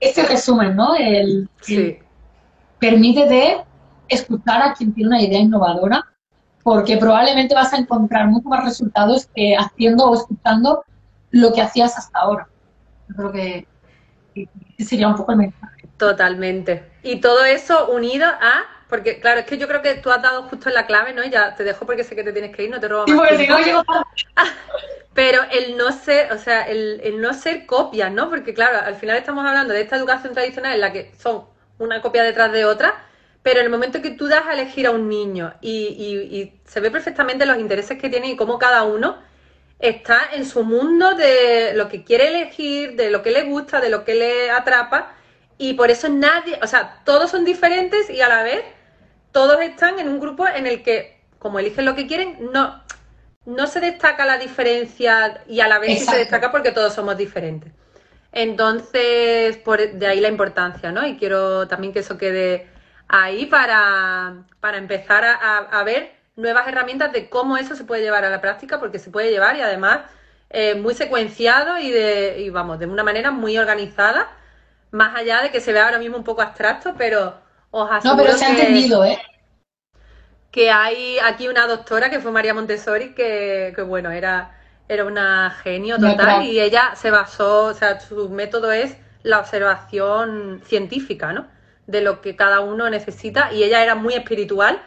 [0.01, 0.95] este resumen, ¿no?
[0.95, 1.99] El, sí.
[2.79, 3.59] permite de
[4.09, 6.05] escuchar a quien tiene una idea innovadora,
[6.63, 10.85] porque probablemente vas a encontrar mucho más resultados que haciendo o escuchando
[11.31, 12.49] lo que hacías hasta ahora.
[13.09, 13.67] Yo creo que
[14.79, 15.89] sería un poco el mensaje.
[15.97, 16.91] Totalmente.
[17.03, 20.43] Y todo eso unido a porque, claro, es que yo creo que tú has dado
[20.43, 21.23] justo en la clave, ¿no?
[21.23, 23.31] Y ya te dejo porque sé que te tienes que ir, no te robo más.
[23.37, 23.85] Sí, no
[25.15, 28.29] Pero el no ser, o sea, el, el no ser copias, ¿no?
[28.29, 31.45] Porque, claro, al final estamos hablando de esta educación tradicional en la que son
[31.79, 32.95] una copia detrás de otra,
[33.43, 36.81] pero en el momento que tú das a elegir a un niño y, y, se
[36.81, 39.19] ve perfectamente los intereses que tiene y cómo cada uno
[39.79, 43.89] está en su mundo de lo que quiere elegir, de lo que le gusta, de
[43.89, 45.15] lo que le atrapa,
[45.57, 48.63] y por eso nadie, o sea, todos son diferentes y a la vez
[49.31, 52.83] todos están en un grupo en el que, como eligen lo que quieren, no,
[53.45, 57.17] no se destaca la diferencia y a la vez sí se destaca porque todos somos
[57.17, 57.73] diferentes.
[58.33, 61.07] Entonces, por, de ahí la importancia, ¿no?
[61.07, 62.70] Y quiero también que eso quede
[63.11, 68.31] ahí para, para empezar a, ver nuevas herramientas de cómo eso se puede llevar a
[68.31, 70.01] la práctica, porque se puede llevar y además
[70.49, 74.29] eh, muy secuenciado y, de, y vamos, de una manera muy organizada,
[74.93, 77.35] más allá de que se vea ahora mismo un poco abstracto, pero
[77.73, 79.19] no, pero se ha entendido, ¿eh?
[80.51, 84.59] Que hay aquí una doctora que fue María Montessori, que, bueno, era,
[84.89, 90.63] era una genio total y ella se basó, o sea, su método es la observación
[90.65, 91.47] científica, ¿no?
[91.91, 94.81] De lo que cada uno necesita y ella era muy espiritual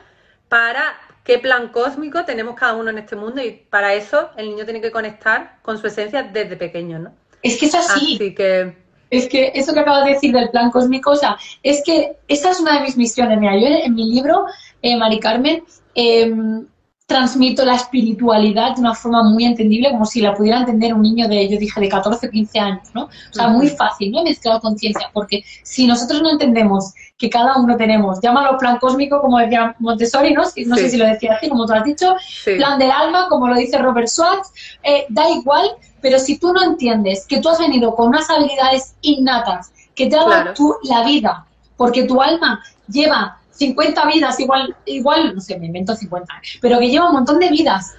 [0.48, 4.66] para qué plan cósmico tenemos cada uno en este mundo y para eso el niño
[4.66, 7.14] tiene que conectar con su esencia desde pequeño, ¿no?
[7.42, 8.16] Es que es así.
[8.16, 8.76] Así que
[9.10, 12.50] es que eso que acabas de decir del plan cósmico, o sea, es que esa
[12.52, 13.40] es una de mis misiones.
[13.40, 14.46] Mira, yo en mi libro,
[14.82, 16.66] eh, Mari Carmen, em,
[17.06, 21.28] transmito la espiritualidad de una forma muy entendible, como si la pudiera entender un niño
[21.28, 23.04] de, yo dije, de 14 o 15 años, ¿no?
[23.06, 24.24] O sea, muy fácil, ¿no?
[24.24, 29.38] Mezclar conciencia, porque si nosotros no entendemos que cada uno tenemos, llámalo plan cósmico, como
[29.38, 30.44] decía Montessori, ¿no?
[30.44, 33.56] No sé si lo decía así, como tú has dicho, plan del alma, como lo
[33.56, 34.52] dice Robert Schwartz,
[34.84, 38.96] eh, da igual, pero si tú no entiendes que tú has venido con unas habilidades
[39.02, 41.46] innatas que te ha dado tú la vida,
[41.76, 46.90] porque tu alma lleva 50 vidas, igual, igual, no sé, me invento 50, pero que
[46.90, 47.94] lleva un montón de vidas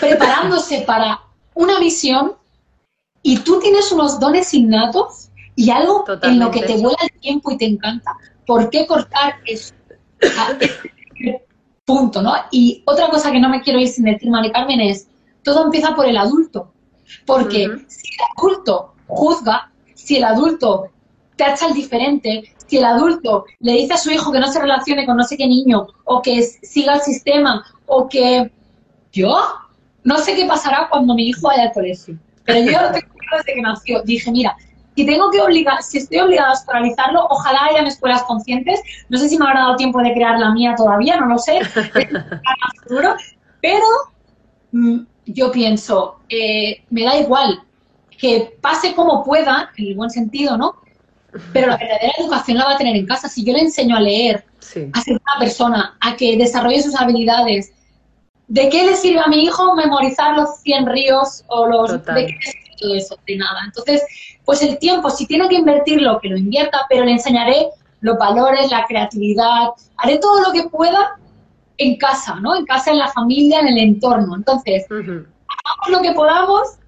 [0.00, 1.20] preparándose para
[1.54, 2.34] una visión
[3.22, 7.50] y tú tienes unos dones innatos y algo en lo que te vuela el tiempo
[7.50, 8.16] y te encanta.
[8.46, 9.72] ¿Por qué cortar eso?
[11.84, 12.34] Punto, ¿no?
[12.50, 15.06] Y otra cosa que no me quiero ir sin decir, Mari Carmen, es
[15.42, 16.72] todo empieza por el adulto.
[17.26, 20.90] Porque si el adulto juzga, si el adulto
[21.36, 24.60] te hace el diferente, si el adulto le dice a su hijo que no se
[24.60, 28.50] relacione con no sé qué niño, o que siga el sistema, o que
[29.12, 29.36] yo
[30.04, 32.16] no sé qué pasará cuando mi hijo vaya al colegio.
[32.44, 34.02] Pero yo lo tengo desde que nació.
[34.02, 34.56] Dije, mira,
[34.94, 38.80] si tengo que obligar, si estoy obligada a escolarizarlo, ojalá hayan escuelas conscientes.
[39.08, 41.60] No sé si me habrá dado tiempo de crear la mía todavía, no lo sé.
[43.60, 43.86] pero
[44.72, 47.62] mm, yo pienso, eh, me da igual
[48.18, 50.76] que pase como pueda, en el buen sentido, ¿no?
[51.52, 53.28] Pero la verdadera educación la va a tener en casa.
[53.28, 54.44] Si yo le enseño a leer,
[54.92, 57.72] a ser una persona, a que desarrolle sus habilidades,
[58.48, 62.04] ¿de qué le sirve a mi hijo memorizar los 100 ríos o los...
[62.04, 63.18] ¿De qué le sirve todo eso?
[63.26, 63.60] De nada.
[63.64, 64.02] Entonces,
[64.44, 67.68] pues el tiempo, si tiene que invertirlo, que lo invierta, pero le enseñaré
[68.00, 71.16] los valores, la creatividad, haré todo lo que pueda
[71.78, 72.54] en casa, ¿no?
[72.54, 74.36] En casa, en la familia, en el entorno.
[74.36, 76.78] Entonces, hagamos lo que podamos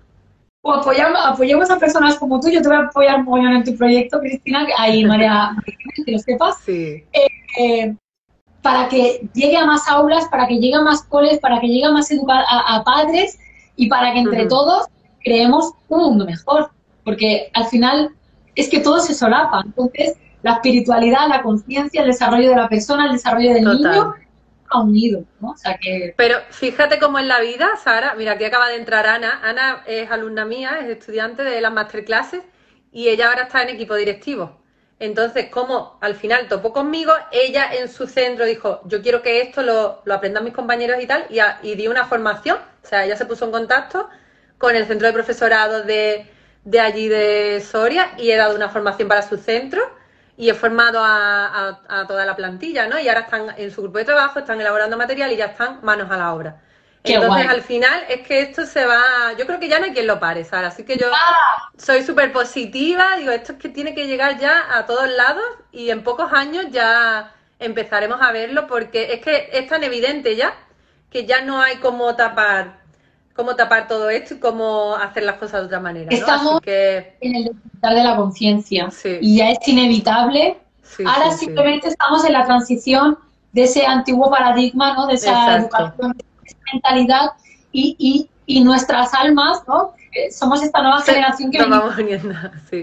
[0.67, 2.51] o apoyamos, apoyemos a personas como tú.
[2.51, 5.53] Yo te voy a apoyar muy en tu proyecto, Cristina, ahí María,
[6.05, 6.59] que lo sepas.
[6.65, 7.05] Sí.
[7.13, 7.95] Eh, eh,
[8.63, 11.85] para que llegue a más aulas, para que llegue a más coles, para que llegue
[11.85, 13.39] a más educar a, padres
[13.77, 14.89] y para que entre todos
[15.23, 16.71] creemos un mundo mejor.
[17.05, 18.11] Porque al final
[18.57, 19.63] es que todo se solapa.
[19.65, 24.15] Entonces, la espiritualidad, la conciencia, el desarrollo de la persona, el desarrollo del niño
[25.41, 25.51] ¿no?
[25.51, 26.15] O sea que...
[26.17, 29.41] Pero fíjate cómo en la vida, Sara, mira, aquí acaba de entrar Ana.
[29.43, 32.43] Ana es alumna mía, es estudiante de las masterclasses
[32.93, 34.61] y ella ahora está en equipo directivo.
[34.99, 39.63] Entonces, como al final topó conmigo, ella en su centro dijo, yo quiero que esto
[39.63, 43.27] lo, aprendan mis compañeros y tal, y, y dio una formación, o sea, ella se
[43.27, 44.09] puso en contacto
[44.57, 46.27] con el centro de profesorado de,
[46.65, 49.83] de allí de Soria y he dado una formación para su centro
[50.37, 52.99] y he formado a, toda la plantilla, ¿no?
[52.99, 56.11] Y ahora están en su grupo de trabajo, están elaborando material y ya están manos
[56.11, 56.61] a la obra.
[57.03, 60.09] Entonces, al final es que esto se va, yo creo que ya no hay quien
[60.09, 61.71] lo pare, Sara, así que yo ah.
[61.79, 65.91] soy súper positiva, digo, esto es que tiene que llegar ya a todos lados y
[65.91, 70.55] en pocos años ya empezaremos a verlo porque es que es tan evidente ya
[71.11, 72.86] que ya no hay cómo tapar
[73.37, 76.09] cómo tapar todo esto y cómo hacer las cosas de otra manera.
[76.11, 77.17] Estamos que...
[77.21, 78.89] en el despertar de la conciencia
[79.21, 80.59] y ya es inevitable.
[81.05, 83.19] Ahora simplemente estamos en la transición
[83.53, 85.07] de ese antiguo paradigma, ¿no?
[85.07, 87.31] de esa educación, de esa mentalidad
[87.73, 89.93] y, y, nuestras almas, ¿no?
[90.31, 92.35] somos esta nueva generación que vamos uniendo,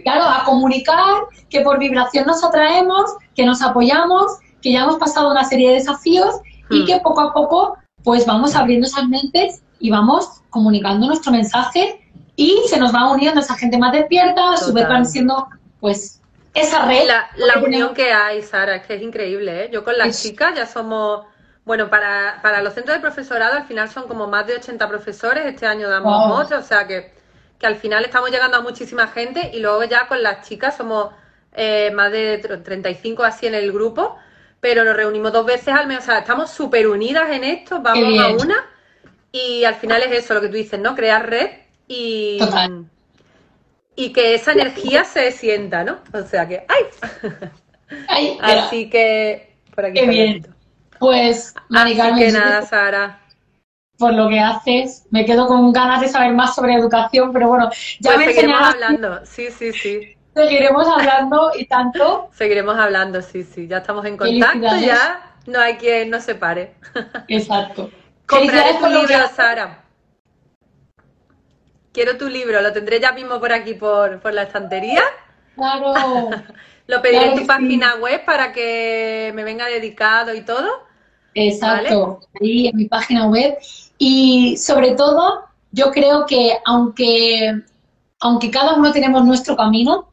[0.04, 5.32] claro, a comunicar, que por vibración nos atraemos, que nos apoyamos, que ya hemos pasado
[5.32, 6.36] una serie de desafíos
[6.70, 6.86] y hmm.
[6.86, 12.62] que poco a poco pues vamos abriendo esas mentes y vamos comunicando nuestro mensaje y
[12.70, 15.50] se nos va uniendo esa gente más despierta, a su vez van siendo,
[15.82, 16.22] pues,
[16.54, 17.06] esa red.
[17.06, 19.70] La, la unión que hay, Sara, es que es increíble, ¿eh?
[19.74, 21.26] Yo con las chicas ya somos,
[21.66, 25.46] bueno, para, para los centros de profesorado al final son como más de 80 profesores,
[25.46, 27.14] este año damos otro, o sea que,
[27.60, 31.10] que al final estamos llegando a muchísima gente y luego ya con las chicas somos
[31.52, 34.16] eh, más de 35 así en el grupo,
[34.62, 38.18] pero nos reunimos dos veces al mes, o sea, estamos súper unidas en esto, vamos
[38.18, 38.73] a una
[39.34, 40.96] y al final es eso lo que tú dices, ¿no?
[40.96, 41.50] Crear red
[41.88, 42.40] y,
[43.96, 45.98] y que esa energía se sienta, ¿no?
[46.14, 48.38] O sea que, ¡ay!
[48.42, 50.00] Así que, por aquí.
[50.00, 50.48] Qué bien.
[51.00, 53.20] Pues, Así que nada, Sara.
[53.98, 57.70] Por lo que haces, me quedo con ganas de saber más sobre educación, pero bueno,
[58.00, 60.16] ya pues me seguiremos hablando, sí, sí, sí.
[60.36, 62.30] Seguiremos hablando y tanto.
[62.34, 63.68] Seguiremos hablando, sí, sí.
[63.68, 66.76] Ya estamos en contacto, ya no hay quien nos separe.
[67.28, 67.90] Exacto.
[68.40, 69.84] Compraré tu libro, Sara.
[71.92, 75.04] Quiero tu libro, lo tendré ya mismo por aquí, por, la estantería.
[75.56, 75.94] Claro.
[76.88, 80.70] lo pediré en tu página web para que me venga dedicado y todo.
[81.36, 83.58] Exacto, ahí en mi página web.
[83.98, 87.62] Y sobre todo, yo creo que aunque,
[88.20, 90.12] aunque cada uno tenemos nuestro camino,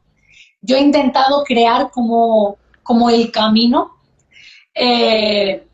[0.61, 3.97] yo he intentado crear como, como el camino
[4.73, 5.67] eh,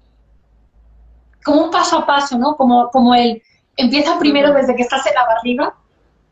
[1.47, 2.55] como un paso a paso, ¿no?
[2.57, 3.41] Como, como el,
[3.77, 5.73] empieza primero desde que estás en la barriga,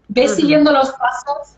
[0.09, 1.55] ves siguiendo los pasos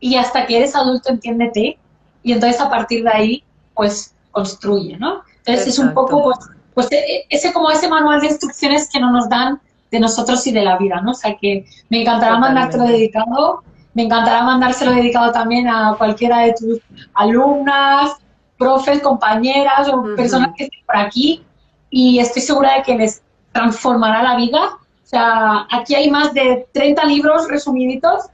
[0.00, 1.78] y hasta que eres adulto entiéndete
[2.22, 3.44] y entonces a partir de ahí,
[3.74, 5.22] pues, construye, ¿no?
[5.38, 6.38] Entonces es un poco, pues,
[6.74, 10.52] pues e, ese como ese manual de instrucciones que no nos dan de nosotros y
[10.52, 11.12] de la vida, ¿no?
[11.12, 13.62] O sea que me encantará mandártelo dedicado,
[13.94, 16.80] me encantará mandárselo dedicado también a cualquiera de tus
[17.14, 18.16] alumnas,
[18.58, 21.44] profes, compañeras o personas que estén por aquí
[21.90, 23.22] y estoy segura de que les
[23.52, 24.78] transformará la vida.
[25.04, 28.26] O sea, aquí hay más de 30 libros resumiditos,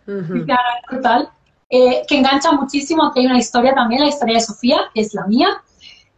[0.91, 1.31] total,
[1.71, 3.05] eh, que enganchan muchísimo.
[3.05, 5.49] Aquí hay una historia también, la historia de Sofía, que es la mía,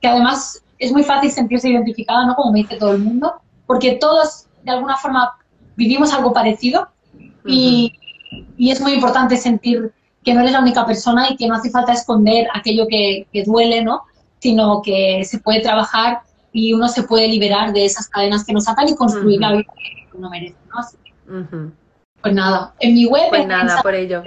[0.00, 2.34] que además es muy fácil sentirse identificada, ¿no?
[2.34, 3.34] Como me dice todo el mundo,
[3.66, 5.32] porque todos de alguna forma
[5.76, 6.88] vivimos algo parecido
[7.44, 7.92] y,
[8.56, 9.92] y, es muy importante sentir
[10.24, 13.44] que no eres la única persona y que no hace falta esconder aquello que, que
[13.44, 14.02] duele, ¿no?
[14.40, 16.22] Sino que se puede trabajar
[16.56, 19.66] y uno se puede liberar de esas cadenas que nos atan y construir la vida
[20.10, 21.70] que uno merece, ¿no?
[22.22, 24.22] Pues nada, en mi web, pues nada, por ello.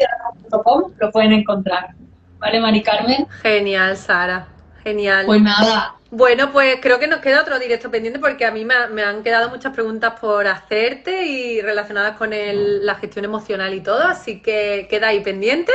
[1.00, 1.96] lo pueden encontrar.
[2.38, 3.28] ¿Vale, Mari Carmen?
[3.42, 4.48] Genial, Sara.
[4.84, 5.26] Genial.
[5.26, 5.96] Pues nada.
[6.12, 9.50] Bueno, pues creo que nos queda otro directo pendiente porque a mí me, han quedado
[9.50, 15.08] muchas preguntas por hacerte y relacionadas con la gestión emocional y todo, así que queda
[15.08, 15.74] ahí pendiente.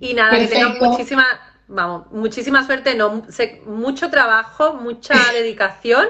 [0.00, 1.26] Y nada, que tengan muchísimas
[1.68, 3.22] vamos, muchísima suerte, no,
[3.66, 6.08] mucho trabajo, mucha dedicación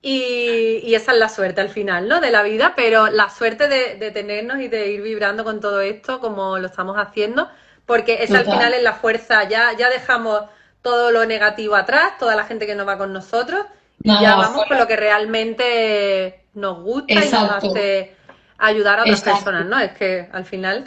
[0.00, 2.20] y, esa es la suerte al final, ¿no?
[2.20, 6.20] De la vida, pero la suerte de, tenernos y de ir vibrando con todo esto
[6.20, 7.48] como lo estamos haciendo,
[7.86, 10.42] porque esa al final es la fuerza, ya, ya dejamos
[10.82, 13.64] todo lo negativo atrás, toda la gente que no va con nosotros
[14.02, 18.16] y ya vamos con lo que realmente nos gusta y nos hace
[18.58, 19.78] ayudar a otras personas, ¿no?
[19.78, 20.84] Es que al final,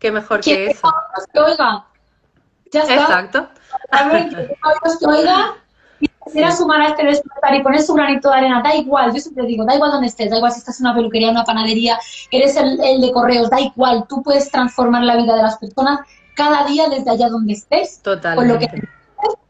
[0.00, 0.92] qué mejor que eso.
[1.34, 1.84] Oiga.
[2.72, 2.94] Ya está.
[2.94, 3.48] Exacto.
[3.90, 5.54] A ver, que oiga
[6.00, 9.20] y quisiera sumar a este despertar y poner su granito de arena, da igual, yo
[9.20, 11.44] siempre digo, da igual donde estés, da igual si estás en una peluquería, en una
[11.44, 11.98] panadería,
[12.30, 16.00] eres el, el de correos, da igual, tú puedes transformar la vida de las personas
[16.38, 18.00] cada día desde allá donde estés.
[18.00, 18.38] Totalmente.
[18.38, 18.88] Con lo que,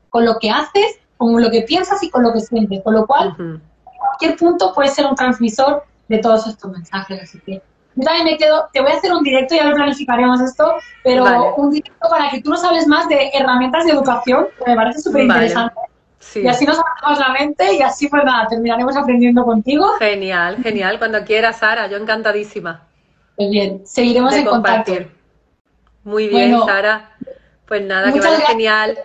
[0.08, 2.82] con lo que haces, con lo que piensas y con lo que sientes.
[2.82, 3.36] Con lo cual,
[3.82, 7.22] cualquier punto puede ser un transmisor de todos estos mensajes.
[7.22, 7.62] Así que
[7.98, 11.54] yo también me quedo, te voy a hacer un directo, ya lo planificaremos esto, pero
[11.56, 15.00] un directo para que tú nos hables más de herramientas de educación, que me parece
[15.00, 15.74] súper interesante.
[16.36, 19.94] Y así nos abrimos la mente y así pues nada, terminaremos aprendiendo contigo.
[19.98, 22.86] Genial, genial, cuando quieras, Sara, yo encantadísima.
[23.36, 24.92] Muy bien, seguiremos en contacto.
[26.04, 27.10] Muy bien, Sara.
[27.66, 28.96] Pues nada, que vaya genial.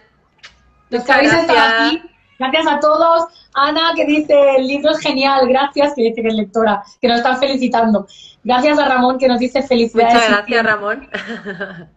[0.91, 2.02] Muchas gracias.
[2.38, 3.26] Gracias a todos.
[3.56, 7.18] Ana, que dice, el libro es genial, gracias, que dice que es lectora, que nos
[7.18, 8.08] están felicitando.
[8.44, 10.14] Gracias a Ramón, que nos dice felicidades.
[10.14, 11.10] Muchas gracias, Ramón.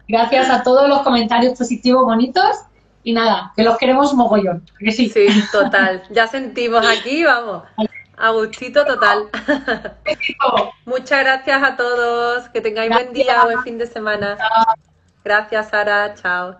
[0.08, 2.56] Gracias a todos los comentarios positivos, bonitos.
[3.02, 4.64] Y nada, que los queremos mogollón.
[4.80, 5.08] sí?
[5.08, 6.02] sí, total.
[6.10, 7.62] Ya sentimos aquí, vamos.
[8.16, 9.28] Agustito total.
[10.86, 12.48] Muchas gracias a todos.
[12.48, 14.36] Que tengáis buen día, buen fin de semana.
[15.22, 16.14] Gracias, Sara.
[16.14, 16.56] Chao.